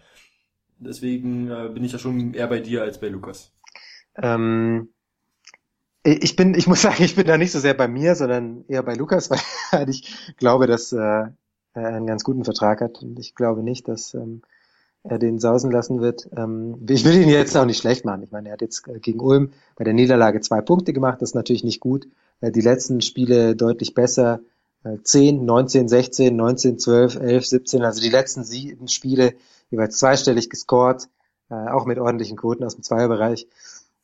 [0.78, 3.52] Deswegen äh, bin ich ja schon eher bei dir als bei Lukas.
[4.16, 4.88] Ähm,
[6.04, 8.82] ich bin, ich muss sagen, ich bin da nicht so sehr bei mir, sondern eher
[8.82, 9.30] bei Lukas,
[9.70, 11.32] weil ich glaube, dass äh, er
[11.74, 14.42] einen ganz guten Vertrag hat und ich glaube nicht, dass ähm,
[15.04, 16.28] er den sausen lassen wird.
[16.36, 18.22] Ähm, ich will ihn jetzt auch nicht schlecht machen.
[18.22, 21.20] Ich meine, er hat jetzt äh, gegen Ulm bei der Niederlage zwei Punkte gemacht.
[21.20, 22.06] Das ist natürlich nicht gut.
[22.40, 24.40] Äh, die letzten Spiele deutlich besser.
[24.84, 27.82] Äh, 10, 19, 16, 19, 12, 11, 17.
[27.82, 29.34] Also die letzten sieben Spiele
[29.70, 31.08] jeweils zweistellig gescored,
[31.50, 33.48] äh, auch mit ordentlichen Quoten aus dem Zweierbereich.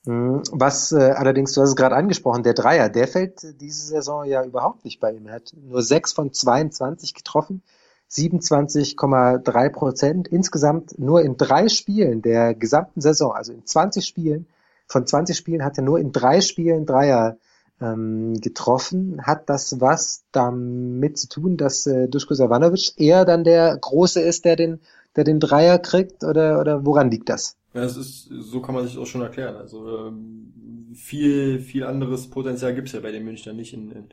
[0.09, 0.43] Mhm.
[0.53, 4.43] Was äh, allerdings, du hast es gerade angesprochen, der Dreier, der fällt diese Saison ja
[4.43, 5.27] überhaupt nicht bei ihm.
[5.27, 7.63] Er hat nur 6 von 22 getroffen,
[8.11, 10.29] 27,3 Prozent.
[10.29, 14.47] Insgesamt nur in drei Spielen der gesamten Saison, also in 20 Spielen,
[14.87, 17.37] von 20 Spielen hat er nur in drei Spielen Dreier
[17.79, 19.27] ähm, getroffen.
[19.27, 24.47] Hat das was damit zu tun, dass äh, Duško Savanovic eher dann der Große ist,
[24.47, 24.81] der den,
[25.17, 26.25] der den Dreier kriegt?
[26.25, 27.58] Oder, oder woran liegt das?
[27.75, 29.57] Ja, es ist, so kann man sich auch schon erklären.
[29.57, 34.09] Also ähm, viel, viel anderes Potenzial gibt's ja bei den Münchner nicht in, in,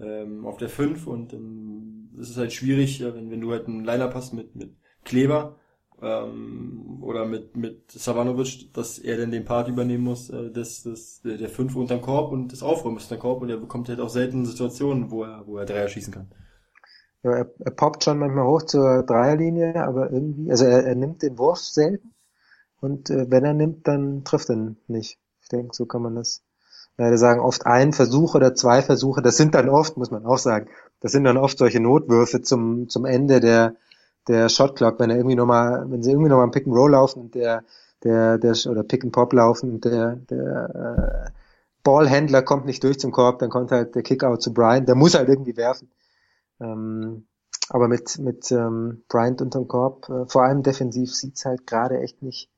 [0.00, 3.84] ähm, auf der 5 und ähm, es ist halt schwierig, wenn, wenn du halt einen
[3.84, 5.56] Liner hast mit, mit Kleber
[6.02, 11.22] ähm, oder mit, mit Savanovic, dass er dann den Part übernehmen muss, äh, des, des,
[11.22, 14.10] der 5 unterm Korb und das Aufräumen ist unterm Korb und er bekommt halt auch
[14.10, 16.30] selten Situationen, wo er, wo er Dreier schießen kann.
[17.22, 21.22] Ja, er, er poppt schon manchmal hoch zur Dreierlinie, aber irgendwie, also er, er nimmt
[21.22, 22.12] den Wurf selten
[22.80, 25.18] und äh, wenn er nimmt, dann trifft er nicht.
[25.42, 26.42] Ich denke, so kann man das
[26.96, 27.40] leider sagen.
[27.40, 30.68] Oft ein Versuch oder zwei Versuche, das sind dann oft, muss man auch sagen,
[31.00, 33.74] das sind dann oft solche Notwürfe zum, zum Ende der,
[34.28, 36.92] der Shot Clock, wenn er irgendwie nochmal, wenn sie irgendwie nochmal einen Pick and Roll
[36.92, 37.64] laufen und der,
[38.04, 41.30] der, der, oder Pick and Pop laufen und der, der äh,
[41.82, 45.14] Ballhändler kommt nicht durch zum Korb, dann kommt halt der Kickout zu Bryant, der muss
[45.14, 45.90] halt irgendwie werfen.
[46.60, 47.26] Ähm,
[47.70, 52.22] aber mit, mit ähm, Bryant unterm Korb, äh, vor allem defensiv sieht's halt gerade echt
[52.22, 52.50] nicht,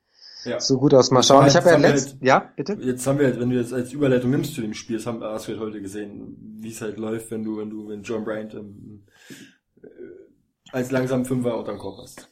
[0.45, 0.61] ja.
[0.61, 1.11] so gut aus.
[1.11, 1.47] Mal schauen.
[1.47, 2.79] Ich habe ja letzt, halt, ja, bitte.
[2.81, 5.23] Jetzt haben wir halt, wenn du jetzt als Überleitung nimmst zu dem Spiel, das haben
[5.23, 8.25] hast du halt heute gesehen, wie es halt läuft, wenn du, wenn du, wenn John
[8.25, 9.05] Bryant ähm,
[9.83, 9.87] äh,
[10.71, 12.29] als langsam Fünfer unterm Korb hast.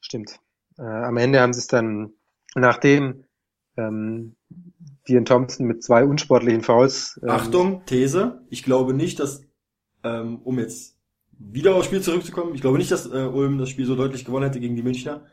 [0.00, 0.38] Stimmt.
[0.78, 2.12] Äh, am Ende haben sie es dann,
[2.54, 3.24] nachdem
[3.76, 4.36] ähm,
[5.08, 7.20] Dion Thompson mit zwei unsportlichen Fouls.
[7.22, 8.42] Ähm, Achtung, These.
[8.50, 9.42] Ich glaube nicht, dass,
[10.04, 10.98] ähm, um jetzt
[11.38, 14.44] wieder aufs Spiel zurückzukommen, ich glaube nicht, dass äh, Ulm das Spiel so deutlich gewonnen
[14.44, 15.26] hätte gegen die Münchner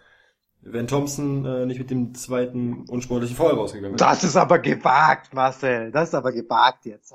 [0.62, 4.10] wenn Thompson äh, nicht mit dem zweiten unsportlichen Foul rausgegangen wäre.
[4.10, 5.92] Das ist aber gewagt, Marcel.
[5.92, 7.14] Das ist aber gewagt jetzt.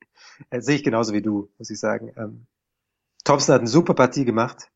[0.50, 2.12] äh, Sehe ich genauso wie du, muss ich sagen.
[2.16, 2.46] Ähm,
[3.24, 4.70] Thompson hat eine super Partie gemacht.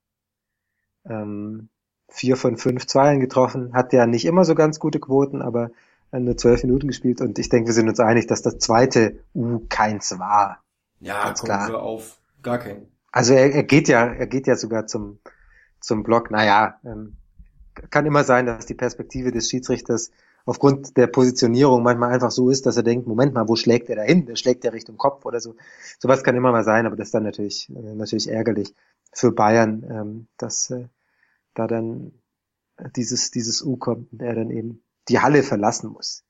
[1.05, 1.69] Ähm,
[2.09, 3.73] vier von fünf Zweiern getroffen.
[3.73, 5.71] Hat ja nicht immer so ganz gute Quoten, aber
[6.15, 7.23] nur zwölf Minuten gespielt.
[7.23, 10.63] Und ich denke, wir sind uns einig, dass das zweite U keins war.
[11.01, 11.69] Ja, ganz klar.
[11.69, 12.87] wir auf gar keinen.
[13.11, 15.19] Also er, er geht ja, er geht ja sogar zum
[15.81, 16.31] zum Block.
[16.31, 17.17] Naja, ähm,
[17.91, 20.11] kann immer sein, dass die Perspektive des Schiedsrichters
[20.45, 23.97] aufgrund der Positionierung manchmal einfach so ist, dass er denkt, Moment mal, wo schlägt er
[23.97, 24.27] da hin?
[24.27, 25.55] Der schlägt er Richtung Kopf oder so.
[25.99, 28.75] Sowas kann immer mal sein, aber das ist dann natürlich, äh, natürlich ärgerlich
[29.13, 30.87] für Bayern, ähm, dass äh,
[31.55, 32.13] da dann
[32.97, 36.25] dieses, dieses U kommt und er dann eben die Halle verlassen muss.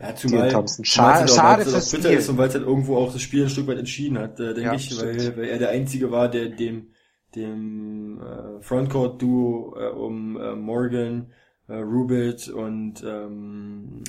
[0.00, 0.84] Ja, zumal, Thompson.
[0.84, 2.04] Schade, schade fürs Spiel.
[2.06, 4.54] ist und weil es halt irgendwo auch das Spiel ein Stück weit entschieden hat, äh,
[4.54, 6.88] denke ja, ich, weil, weil er der Einzige war, der dem
[7.36, 11.32] dem äh, Frontcourt-Duo äh, um äh, Morgan,
[11.68, 14.02] äh, Rubit und ähm,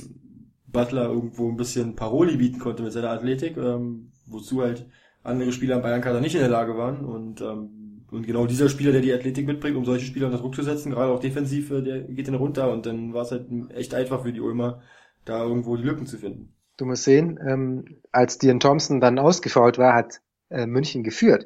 [0.68, 4.86] Butler irgendwo ein bisschen Paroli bieten konnte mit seiner Athletik, ähm, wozu halt
[5.24, 8.92] andere Spieler am Bayern-Kader nicht in der Lage waren und ähm, und genau dieser Spieler,
[8.92, 11.82] der die Athletik mitbringt, um solche Spieler unter Druck zu setzen, gerade auch defensiv, äh,
[11.82, 14.82] der geht dann runter und dann war es halt echt einfach für die Ulmer,
[15.26, 16.54] da irgendwo die Lücken zu finden.
[16.78, 21.46] Du musst sehen, ähm, als Dion Thompson dann ausgefault war, hat äh, München geführt.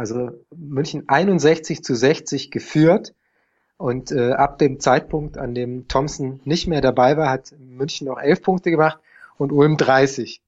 [0.00, 3.12] Also München 61 zu 60 geführt.
[3.76, 8.18] Und äh, ab dem Zeitpunkt, an dem Thompson nicht mehr dabei war, hat München noch
[8.18, 8.98] elf Punkte gemacht.
[9.36, 10.40] und Ulm 30.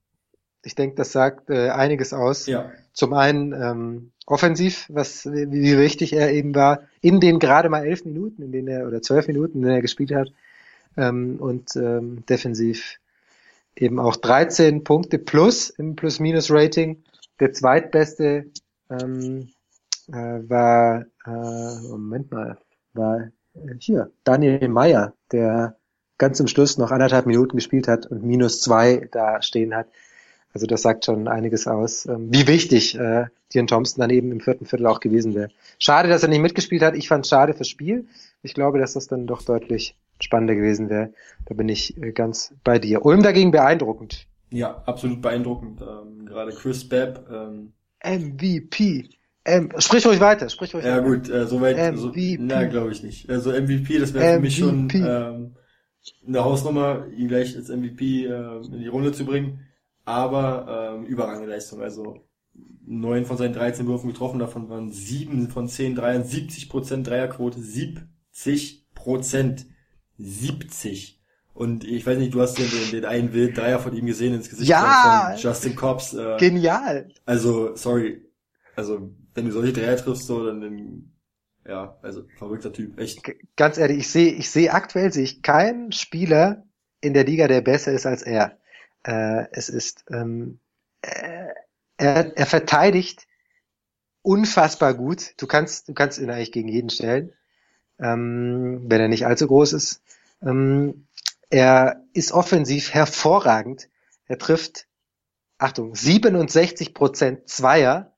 [0.64, 2.46] Ich denke, das sagt äh, einiges aus.
[2.46, 2.72] Ja.
[2.94, 7.84] Zum einen ähm, offensiv, was wie, wie wichtig er eben war, in den gerade mal
[7.84, 10.28] elf Minuten, in denen er oder zwölf Minuten, in denen er gespielt hat,
[10.96, 12.98] ähm, und ähm, defensiv
[13.76, 17.02] eben auch 13 Punkte plus im Plus-Minus-Rating.
[17.38, 18.46] Der zweitbeste
[19.00, 19.48] ähm,
[20.08, 22.58] äh, war, äh, Moment mal,
[22.92, 23.20] war
[23.54, 25.76] äh, hier Daniel Meyer, der
[26.18, 29.88] ganz zum Schluss noch anderthalb Minuten gespielt hat und minus zwei da stehen hat.
[30.54, 34.40] Also das sagt schon einiges aus, ähm, wie wichtig äh, Dion Thompson dann eben im
[34.40, 35.48] vierten Viertel auch gewesen wäre.
[35.78, 36.94] Schade, dass er nicht mitgespielt hat.
[36.94, 38.06] Ich fand schade fürs Spiel.
[38.42, 41.12] Ich glaube, dass das dann doch deutlich spannender gewesen wäre.
[41.46, 43.04] Da bin ich äh, ganz bei dir.
[43.04, 44.26] Ulm dagegen beeindruckend.
[44.50, 45.80] Ja, absolut beeindruckend.
[45.80, 47.26] Ähm, gerade Chris Babb.
[47.30, 47.72] Ähm,
[48.04, 49.10] MVP.
[49.44, 51.02] Ähm, sprich ruhig weiter, sprich ruhig ja weiter.
[51.02, 52.36] gut, äh, soweit, MVP.
[52.36, 53.28] so, na glaube ich nicht.
[53.28, 55.56] Also MVP, das wäre für mich schon ähm,
[56.26, 59.60] eine Hausnummer, ihn gleich als MVP äh, in die Runde zu bringen.
[60.04, 61.80] Aber ähm, überragende Leistung.
[61.80, 62.24] Also
[62.84, 67.60] neun von seinen 13 Würfen getroffen, davon waren sieben von zehn Dreiern, 70 Prozent Dreierquote,
[67.60, 69.66] 70 Prozent,
[70.18, 71.21] 70.
[71.54, 74.34] Und ich weiß nicht, du hast den, den, den einen Wild Dreier von ihm gesehen
[74.34, 74.96] ins Gesicht Ja!
[74.96, 76.14] von Justin Cobbs.
[76.14, 77.08] Äh, Genial.
[77.26, 78.22] also, sorry.
[78.74, 81.12] Also, wenn du solche Dreier triffst, so, dann, dann
[81.66, 83.24] ja, also verrückter Typ, echt.
[83.24, 86.64] G- Ganz ehrlich, ich sehe, ich sehe aktuell sehe ich keinen Spieler
[87.00, 88.58] in der Liga, der besser ist als er.
[89.04, 90.58] Äh, es ist, ähm,
[91.02, 91.48] äh,
[91.98, 93.26] er, er verteidigt
[94.22, 95.34] unfassbar gut.
[95.38, 97.32] Du kannst, du kannst ihn eigentlich gegen jeden stellen,
[98.00, 100.02] ähm, wenn er nicht allzu groß ist.
[100.42, 101.06] Ähm,
[101.52, 103.90] er ist offensiv hervorragend.
[104.26, 104.86] Er trifft,
[105.58, 108.14] Achtung, 67 Prozent Zweier.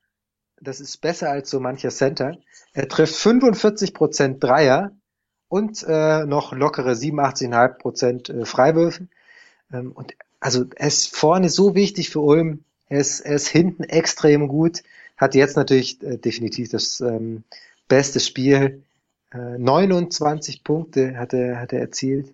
[0.61, 2.37] Das ist besser als so mancher Center.
[2.71, 4.91] Er trifft 45 Prozent Dreier
[5.49, 9.09] und äh, noch lockere 87,5 Prozent äh, Freiwürfen.
[9.73, 12.63] Ähm, und also er ist vorne so wichtig für Ulm.
[12.87, 14.81] Er ist, er ist hinten extrem gut.
[15.17, 17.43] Hat jetzt natürlich äh, definitiv das ähm,
[17.89, 18.83] beste Spiel.
[19.33, 22.33] Äh, 29 Punkte hat er, hat er erzielt.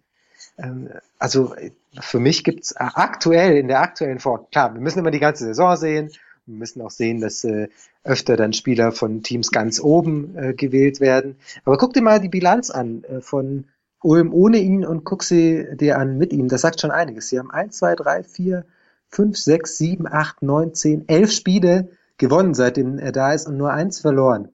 [0.62, 0.89] Ähm,
[1.20, 5.12] also äh, für mich gibt's äh, aktuell, in der aktuellen Form, klar, wir müssen immer
[5.12, 6.12] die ganze Saison sehen.
[6.45, 7.68] Wir müssen auch sehen, dass äh,
[8.03, 11.36] öfter dann Spieler von Teams ganz oben äh, gewählt werden.
[11.66, 13.66] Aber guck dir mal die Bilanz an äh, von
[14.01, 16.47] Ulm ohne ihn und guck sie dir an mit ihm.
[16.47, 17.30] Das sagt schon einiges.
[17.30, 18.66] Sie haben 1, 2, 3, 4,
[19.09, 23.72] 5, 6, 7, 8, 9, 10, 11 Spiele gewonnen, seitdem er da ist und nur
[23.72, 24.49] eins verloren.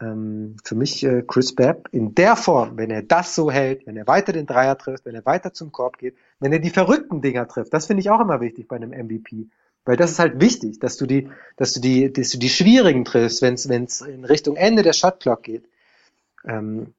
[0.00, 3.96] Ähm, für mich äh, Chris Babb in der Form, wenn er das so hält, wenn
[3.96, 7.20] er weiter den Dreier trifft, wenn er weiter zum Korb geht, wenn er die verrückten
[7.20, 9.48] Dinger trifft, das finde ich auch immer wichtig bei einem MVP.
[9.84, 13.04] Weil das ist halt wichtig, dass du die, dass du die, dass du die schwierigen
[13.04, 15.64] triffst, wenn es in Richtung Ende der Shotclock geht.
[16.44, 16.94] Ähm,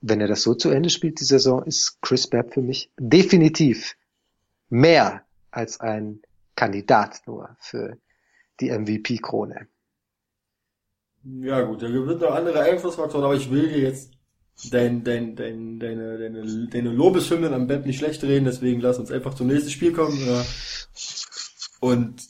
[0.00, 3.96] wenn er das so zu Ende spielt, die Saison, ist Chris Babb für mich definitiv
[4.68, 6.22] mehr als ein
[6.56, 7.98] Kandidat nur für
[8.60, 9.68] die MVP-Krone.
[11.24, 14.10] Ja gut, da wird noch andere Einflussfaktoren, aber ich will dir jetzt
[14.70, 19.10] dein, dein, dein, deine, deine, deine Lobeshymnen am Bett nicht schlecht reden, deswegen lass uns
[19.12, 20.18] einfach zum nächsten Spiel kommen.
[20.28, 20.42] äh,
[21.80, 22.22] Und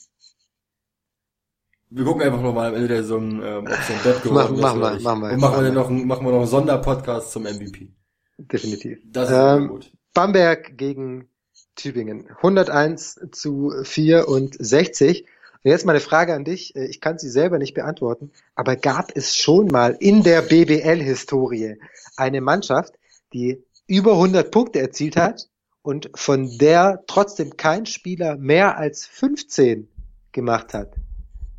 [1.90, 4.80] wir gucken einfach nochmal am Ende der Saison, ähm, ob es ein Bett geworden Machen-
[4.80, 6.38] machen ist oder wir, machen wir, Und machen wir machen noch, einen- machen wir noch
[6.38, 7.92] einen Sonderpodcast zum MVP.
[8.38, 8.98] Definitiv.
[9.06, 9.92] Das ist Ähm, gut.
[10.14, 11.28] Bamberg gegen
[11.76, 12.28] Tübingen.
[12.42, 15.26] 101 zu 64.
[15.64, 16.74] Jetzt mal eine Frage an dich.
[16.74, 21.76] Äh, Ich kann sie selber nicht beantworten, aber gab es schon mal in der BBL-Historie
[22.16, 22.94] eine Mannschaft,
[23.32, 25.48] die über 100 Punkte erzielt hat
[25.82, 29.88] und von der trotzdem kein Spieler mehr als 15
[30.32, 30.94] gemacht hat?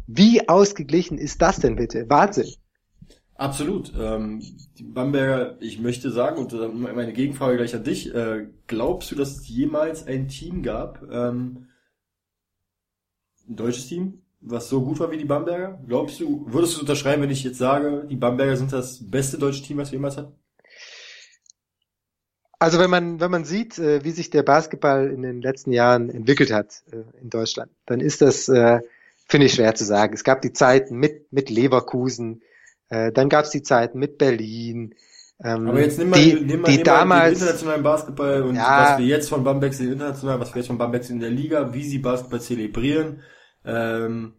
[0.08, 2.10] Wie ausgeglichen ist das denn bitte?
[2.10, 2.50] Wahnsinn.
[3.36, 3.92] Absolut.
[3.98, 4.42] Ähm,
[4.78, 9.16] die Bamberger, ich möchte sagen, und äh, meine Gegenfrage gleich an dich, äh, glaubst du,
[9.16, 11.68] dass es jemals ein Team gab, ähm,
[13.48, 15.80] ein deutsches Team, was so gut war wie die Bamberger?
[15.88, 19.64] Glaubst du, würdest du unterschreiben, wenn ich jetzt sage, die Bamberger sind das beste deutsche
[19.64, 20.34] Team, was wir jemals hatten?
[22.60, 26.10] Also wenn man, wenn man sieht, äh, wie sich der Basketball in den letzten Jahren
[26.10, 28.80] entwickelt hat äh, in Deutschland, dann ist das, äh,
[29.28, 30.14] finde ich, schwer zu sagen.
[30.14, 32.42] Es gab die Zeiten mit, mit Leverkusen,
[32.90, 34.94] dann gab es die Zeiten mit Berlin.
[35.44, 38.44] Ähm, Aber jetzt nimm mal, die, nimm mal, die nimm mal den damals, internationalen Basketball
[38.44, 38.92] und Ja.
[38.92, 41.32] was wir jetzt von Bamberg sehen international, was wir jetzt von Bamberg sehen in der
[41.32, 43.22] Liga, wie sie Basketball zelebrieren.
[43.66, 44.34] Ähm,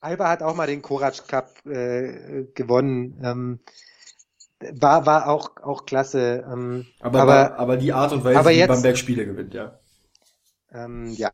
[0.00, 3.20] Alba hat auch mal den Korac Cup äh, gewonnen.
[3.22, 3.58] Ähm,
[4.80, 6.44] war, war auch, auch klasse.
[6.50, 9.78] Ähm, aber, aber aber, die Art und Weise, aber wie jetzt- Bamberg Spiele gewinnt, ja.
[10.72, 11.30] Ähm, ja,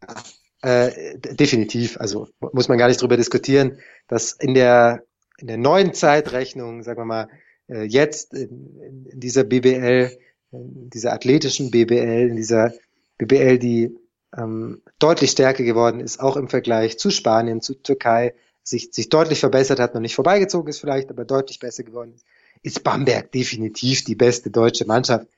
[0.63, 1.99] äh, definitiv.
[2.01, 5.03] Also mu- muss man gar nicht drüber diskutieren, dass in der
[5.39, 7.29] in der neuen Zeitrechnung, sagen wir mal,
[7.69, 10.17] äh, jetzt in, in dieser BBL,
[10.53, 12.73] in dieser athletischen BBL, in dieser
[13.19, 13.97] BBL, die
[14.37, 19.41] ähm, deutlich stärker geworden ist, auch im Vergleich zu Spanien, zu Türkei, sich, sich deutlich
[19.41, 22.25] verbessert hat, noch nicht vorbeigezogen ist vielleicht, aber deutlich besser geworden ist,
[22.63, 25.29] ist Bamberg definitiv die beste deutsche Mannschaft,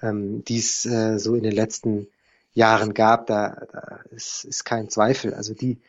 [0.00, 2.06] ähm, die es äh, so in den letzten
[2.54, 3.26] Jahren gab.
[3.26, 5.34] Da, da ist, ist kein Zweifel.
[5.34, 5.80] Also die,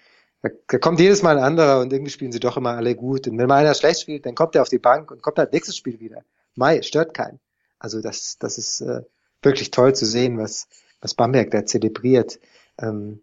[0.42, 3.28] da, da kommt jedes Mal ein anderer und irgendwie spielen sie doch immer alle gut.
[3.28, 5.54] Und wenn mal einer schlecht spielt, dann kommt er auf die Bank und kommt halt
[5.54, 6.24] nächstes Spiel wieder.
[6.56, 7.40] Mai, stört keinen.
[7.78, 9.04] Also das, das ist äh,
[9.44, 10.68] wirklich toll zu sehen, was,
[11.02, 12.40] was Bamberg da zelebriert.
[12.80, 13.22] Ähm,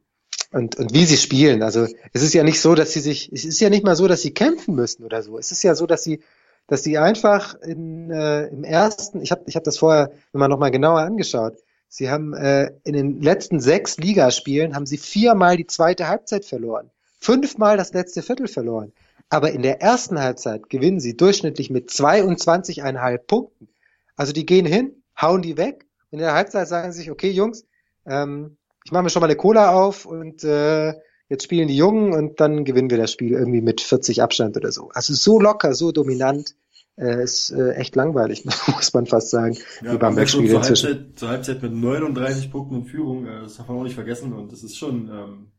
[0.53, 1.63] und, und wie sie spielen.
[1.63, 4.07] Also es ist ja nicht so, dass sie sich, es ist ja nicht mal so,
[4.07, 5.39] dass sie kämpfen müssen oder so.
[5.39, 6.23] Es ist ja so, dass sie,
[6.67, 10.59] dass sie einfach in, äh, im ersten, ich habe ich hab das vorher immer noch
[10.59, 11.59] mal genauer angeschaut.
[11.89, 16.91] Sie haben äh, in den letzten sechs Ligaspielen haben sie viermal die zweite Halbzeit verloren,
[17.19, 18.93] fünfmal das letzte Viertel verloren.
[19.29, 23.69] Aber in der ersten Halbzeit gewinnen sie durchschnittlich mit 22,5 Punkten.
[24.15, 25.86] Also die gehen hin, hauen die weg.
[26.17, 27.67] In der Halbzeit sagen sie sich, okay, Jungs,
[28.07, 28.57] ähm,
[28.87, 30.95] ich mache mir schon mal eine Cola auf und äh,
[31.29, 34.73] jetzt spielen die Jungen und dann gewinnen wir das Spiel irgendwie mit 40 Abstand oder
[34.73, 34.89] so.
[34.95, 36.55] Also so locker, so dominant.
[36.97, 39.59] Äh, ist äh, echt langweilig, muss man fast sagen.
[39.85, 43.69] Ja, die Bamberg-Spiele zur Halbzeit, zur Halbzeit mit 39 Punkten in Führung, äh, das darf
[43.69, 45.53] man auch nicht vergessen und das ist schon ähm,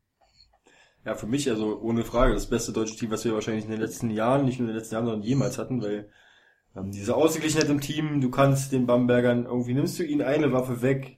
[1.05, 3.79] ja für mich also ohne Frage das beste deutsche Team, was wir wahrscheinlich in den
[3.79, 6.09] letzten Jahren, nicht nur in den letzten Jahren, sondern jemals hatten, weil
[6.77, 10.81] ähm, diese Ausgeglichenheit im Team, du kannst den Bambergern irgendwie nimmst du ihnen eine Waffe
[10.81, 11.17] weg,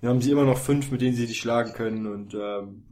[0.00, 2.84] dann haben sie immer noch fünf, mit denen sie dich schlagen können und ähm,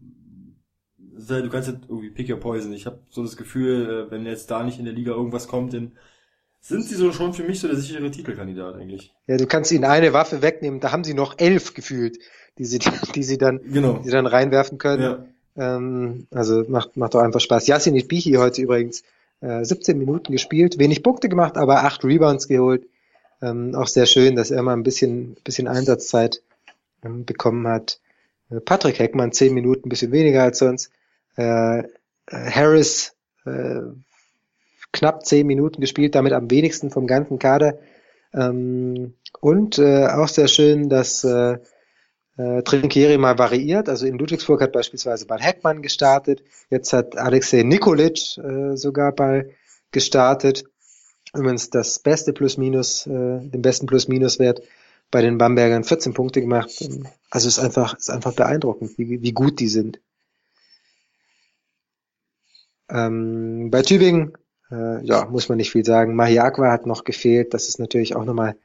[1.28, 2.72] du kannst halt irgendwie pick your poison.
[2.72, 5.74] Ich habe so das Gefühl, äh, wenn jetzt da nicht in der Liga irgendwas kommt,
[5.74, 5.92] dann
[6.60, 9.12] sind sie so schon für mich so der sichere Titelkandidat eigentlich.
[9.26, 12.18] Ja, du kannst ihnen eine Waffe wegnehmen, da haben sie noch elf gefühlt,
[12.58, 12.78] die sie,
[13.14, 13.98] die sie dann, genau.
[13.98, 15.02] die sie dann reinwerfen können.
[15.02, 15.76] Ja.
[15.76, 17.66] Ähm, also macht, macht doch einfach Spaß.
[17.66, 19.02] Yasin Bichi heute übrigens
[19.43, 22.86] äh, 17 Minuten gespielt, wenig Punkte gemacht, aber acht Rebounds geholt.
[23.43, 26.43] Ähm, auch sehr schön, dass er mal ein bisschen, bisschen Einsatzzeit
[27.05, 28.01] ähm, bekommen hat.
[28.51, 30.90] Äh, Patrick Heckmann zehn Minuten, ein bisschen weniger als sonst.
[31.36, 31.84] Äh, äh,
[32.30, 33.14] Harris
[33.45, 33.80] äh,
[34.93, 37.78] knapp zehn Minuten gespielt, damit am wenigsten vom ganzen Kader.
[38.32, 41.59] Ähm, und äh, auch sehr schön, dass äh,
[42.37, 43.89] äh, Trinkieri mal variiert.
[43.89, 46.43] Also in Ludwigsburg hat beispielsweise bei Heckmann gestartet.
[46.70, 49.55] Jetzt hat Alexei Nikolic äh, sogar bei
[49.91, 50.64] gestartet.
[51.35, 53.11] Übrigens das beste Plus-Minus, äh,
[53.41, 54.62] den besten Plus-Minus-Wert
[55.11, 56.70] bei den Bambergern 14 Punkte gemacht.
[57.30, 60.01] Also ist einfach, ist einfach beeindruckend, wie, wie gut die sind.
[62.91, 64.33] Ähm, bei Tübingen,
[64.70, 66.14] äh, ja, muss man nicht viel sagen.
[66.14, 67.55] Mahiakwa hat noch gefehlt.
[67.55, 68.57] Das ist natürlich auch nochmal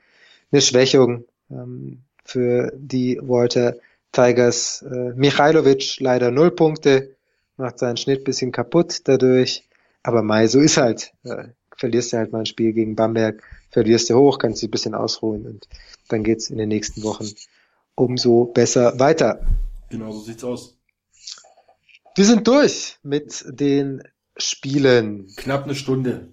[0.52, 3.78] eine Schwächung ähm, für die Walter
[4.12, 4.84] Tigers.
[4.84, 7.16] Äh, Michailovic leider null Punkte,
[7.56, 9.64] macht seinen Schnitt bisschen kaputt dadurch.
[10.04, 11.14] Aber Mai, so ist halt.
[11.24, 14.72] Äh, verlierst du halt mal ein Spiel gegen Bamberg, verlierst du hoch, kannst dich ein
[14.72, 15.68] bisschen ausruhen und
[16.10, 17.28] dann geht's in den nächsten Wochen
[17.96, 19.46] umso besser weiter.
[19.90, 20.78] Genau, so sieht's aus.
[22.16, 24.04] Wir sind durch mit den
[24.36, 25.28] Spielen.
[25.38, 26.30] Knapp eine Stunde.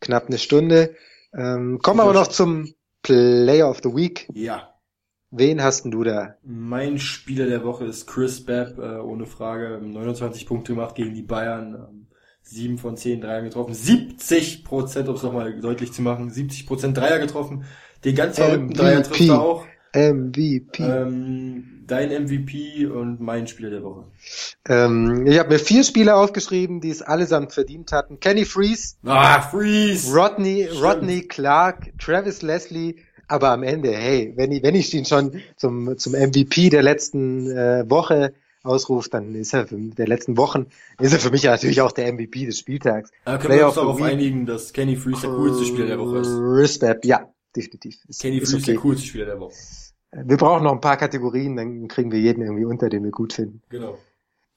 [0.00, 0.96] Knapp eine Stunde.
[1.32, 4.28] Ähm, kommen aber noch zum Player of the Week.
[4.32, 4.74] Ja.
[5.30, 6.36] Wen hast denn du da?
[6.42, 9.80] Mein Spieler der Woche ist Chris Babb, äh, ohne Frage.
[9.82, 11.74] 29 Punkte gemacht gegen die Bayern.
[11.74, 12.06] Ähm,
[12.42, 13.74] 7 von 10 Dreier getroffen.
[13.74, 16.30] 70 Prozent, um es nochmal deutlich zu machen.
[16.30, 17.64] 70 Prozent Dreier getroffen.
[18.04, 19.66] Den ganz verrückten Dreier trifft er auch.
[19.94, 20.82] MVP.
[20.82, 24.04] Ähm, dein MVP und mein Spieler der Woche.
[24.66, 28.20] Ähm, ich habe mir vier Spieler aufgeschrieben, die es allesamt verdient hatten.
[28.20, 28.96] Kenny Freeze.
[29.04, 30.14] Ah, Freeze.
[30.14, 32.96] Rodney, Rodney Clark, Travis Leslie.
[33.28, 37.50] Aber am Ende, hey, wenn ich, wenn ich ihn schon zum, zum MVP der letzten
[37.50, 40.66] äh, Woche ausruft, dann ist er für der letzten Wochen,
[41.00, 43.10] ist er für mich natürlich auch der MVP des Spieltags.
[43.24, 46.28] Aber können wir uns darauf einigen, dass Kenny Freeze der coolste Spieler der Woche ist?
[46.30, 47.96] Respect, ja, definitiv.
[48.08, 48.72] Ist, Kenny Freeze okay.
[48.72, 49.54] der coolste Spieler der Woche.
[50.10, 53.34] Wir brauchen noch ein paar Kategorien, dann kriegen wir jeden irgendwie unter, den wir gut
[53.34, 53.62] finden.
[53.68, 53.98] Genau.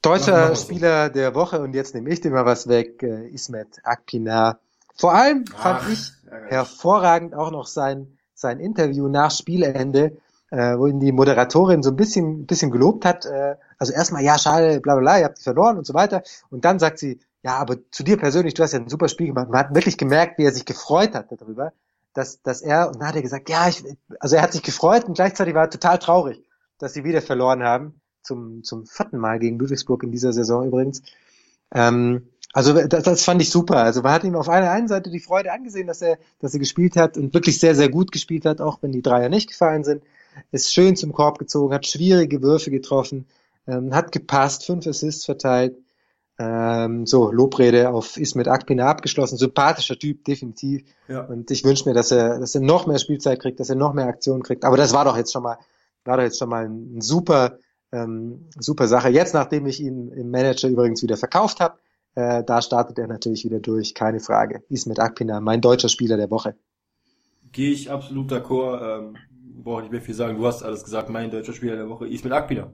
[0.01, 1.13] Deutscher Spieler so.
[1.13, 4.59] der Woche, und jetzt nehme ich dir mal was weg, äh, Ismet Akpinar.
[4.95, 6.11] Vor allem fand Ach, ich
[6.49, 10.17] hervorragend auch noch sein, sein Interview nach Spielende,
[10.49, 13.25] äh, wo ihn die Moderatorin so ein bisschen, bisschen gelobt hat.
[13.25, 16.23] Äh, also erstmal, ja, schade, bla bla bla, ihr habt verloren und so weiter.
[16.49, 19.27] Und dann sagt sie, ja, aber zu dir persönlich, du hast ja ein super Spiel
[19.27, 19.49] gemacht.
[19.49, 21.71] Man hat wirklich gemerkt, wie er sich gefreut hat darüber,
[22.13, 23.83] dass, dass er, und dann hat er gesagt, ja, ich,
[24.19, 26.43] also er hat sich gefreut und gleichzeitig war er total traurig,
[26.77, 27.95] dass sie wieder verloren haben.
[28.23, 31.01] Zum, zum vierten Mal gegen Ludwigsburg in dieser Saison übrigens.
[31.73, 33.77] Ähm, also das, das fand ich super.
[33.77, 36.59] Also man hat ihm auf einer einen Seite die Freude angesehen, dass er, dass er
[36.59, 39.83] gespielt hat und wirklich sehr, sehr gut gespielt hat, auch wenn die Dreier nicht gefallen
[39.83, 40.03] sind.
[40.51, 43.25] Ist schön zum Korb gezogen, hat schwierige Würfe getroffen,
[43.67, 45.77] ähm, hat gepasst, fünf Assists verteilt.
[46.39, 49.37] Ähm, so, Lobrede auf Ismet Akpina abgeschlossen.
[49.37, 50.83] Sympathischer Typ, definitiv.
[51.07, 51.21] Ja.
[51.25, 53.93] Und ich wünsche mir, dass er, dass er noch mehr Spielzeit kriegt, dass er noch
[53.93, 54.65] mehr Aktionen kriegt.
[54.65, 55.57] Aber das war doch jetzt schon mal,
[56.05, 57.57] war doch jetzt schon mal ein, ein super
[57.93, 59.09] Ähm, super Sache.
[59.09, 61.77] Jetzt, nachdem ich ihn im Manager übrigens wieder verkauft habe,
[62.15, 64.63] äh, da startet er natürlich wieder durch, keine Frage.
[64.69, 66.55] Ismet Akpina, mein deutscher Spieler der Woche.
[67.51, 68.81] Gehe ich absolut d'accord.
[68.81, 69.17] Ähm,
[69.63, 70.37] brauche nicht mehr viel sagen.
[70.37, 71.09] Du hast alles gesagt.
[71.09, 72.73] Mein deutscher Spieler der Woche, Ismet Akpina.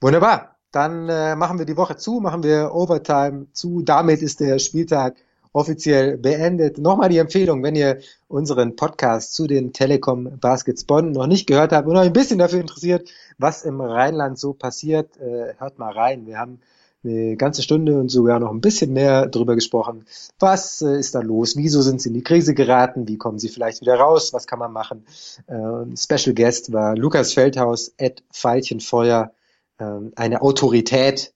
[0.00, 0.56] Wunderbar.
[0.70, 3.82] Dann äh, machen wir die Woche zu, machen wir Overtime zu.
[3.82, 5.16] Damit ist der Spieltag
[5.52, 6.78] offiziell beendet.
[6.78, 11.72] Nochmal die Empfehlung, wenn ihr unseren Podcast zu den Telekom Baskets Bonn noch nicht gehört
[11.72, 15.92] habt und euch ein bisschen dafür interessiert, was im Rheinland so passiert, äh, hört mal
[15.92, 16.26] rein.
[16.26, 16.60] Wir haben
[17.04, 20.04] eine ganze Stunde und sogar noch ein bisschen mehr drüber gesprochen.
[20.38, 21.56] Was äh, ist da los?
[21.56, 23.06] Wieso sind sie in die Krise geraten?
[23.08, 24.32] Wie kommen sie vielleicht wieder raus?
[24.32, 25.06] Was kann man machen?
[25.46, 29.32] Äh, Special Guest war Lukas Feldhaus, Ed Veilchenfeuer,
[29.78, 29.84] äh,
[30.16, 31.32] eine Autorität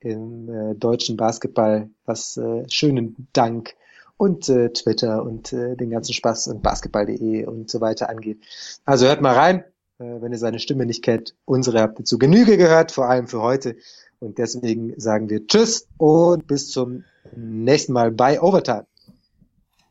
[0.00, 3.74] im äh, deutschen Basketball, was äh, schönen Dank
[4.16, 8.44] und äh, Twitter und äh, den ganzen Spaß und basketball.de und so weiter angeht.
[8.84, 9.64] Also hört mal rein,
[9.98, 11.34] äh, wenn ihr seine Stimme nicht kennt.
[11.44, 13.76] Unsere habt ihr zu Genüge gehört, vor allem für heute.
[14.24, 17.04] Und deswegen sagen wir Tschüss und bis zum
[17.36, 18.86] nächsten Mal bei Overtime.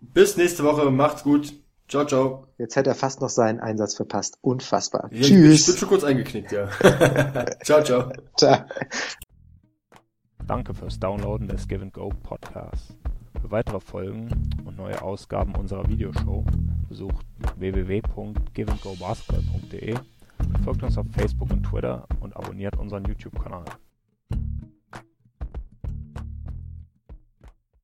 [0.02, 1.54] Bis nächste Woche, macht's gut.
[1.88, 2.48] Ciao, ciao.
[2.58, 4.40] Jetzt hätte er fast noch seinen Einsatz verpasst.
[4.42, 5.08] Unfassbar.
[5.12, 5.62] Ja, Tschüss.
[5.62, 6.68] Ich bin schon kurz eingeknickt, ja.
[7.64, 8.12] ciao, ciao.
[8.38, 8.66] Ciao.
[10.48, 12.96] Danke fürs Downloaden des Give Go Podcasts.
[13.40, 16.44] Für weitere Folgen und neue Ausgaben unserer Videoshow
[16.90, 17.26] besucht
[17.58, 19.96] www.giveandgobasketball.de,
[20.64, 23.66] folgt uns auf Facebook und Twitter und abonniert unseren YouTube-Kanal.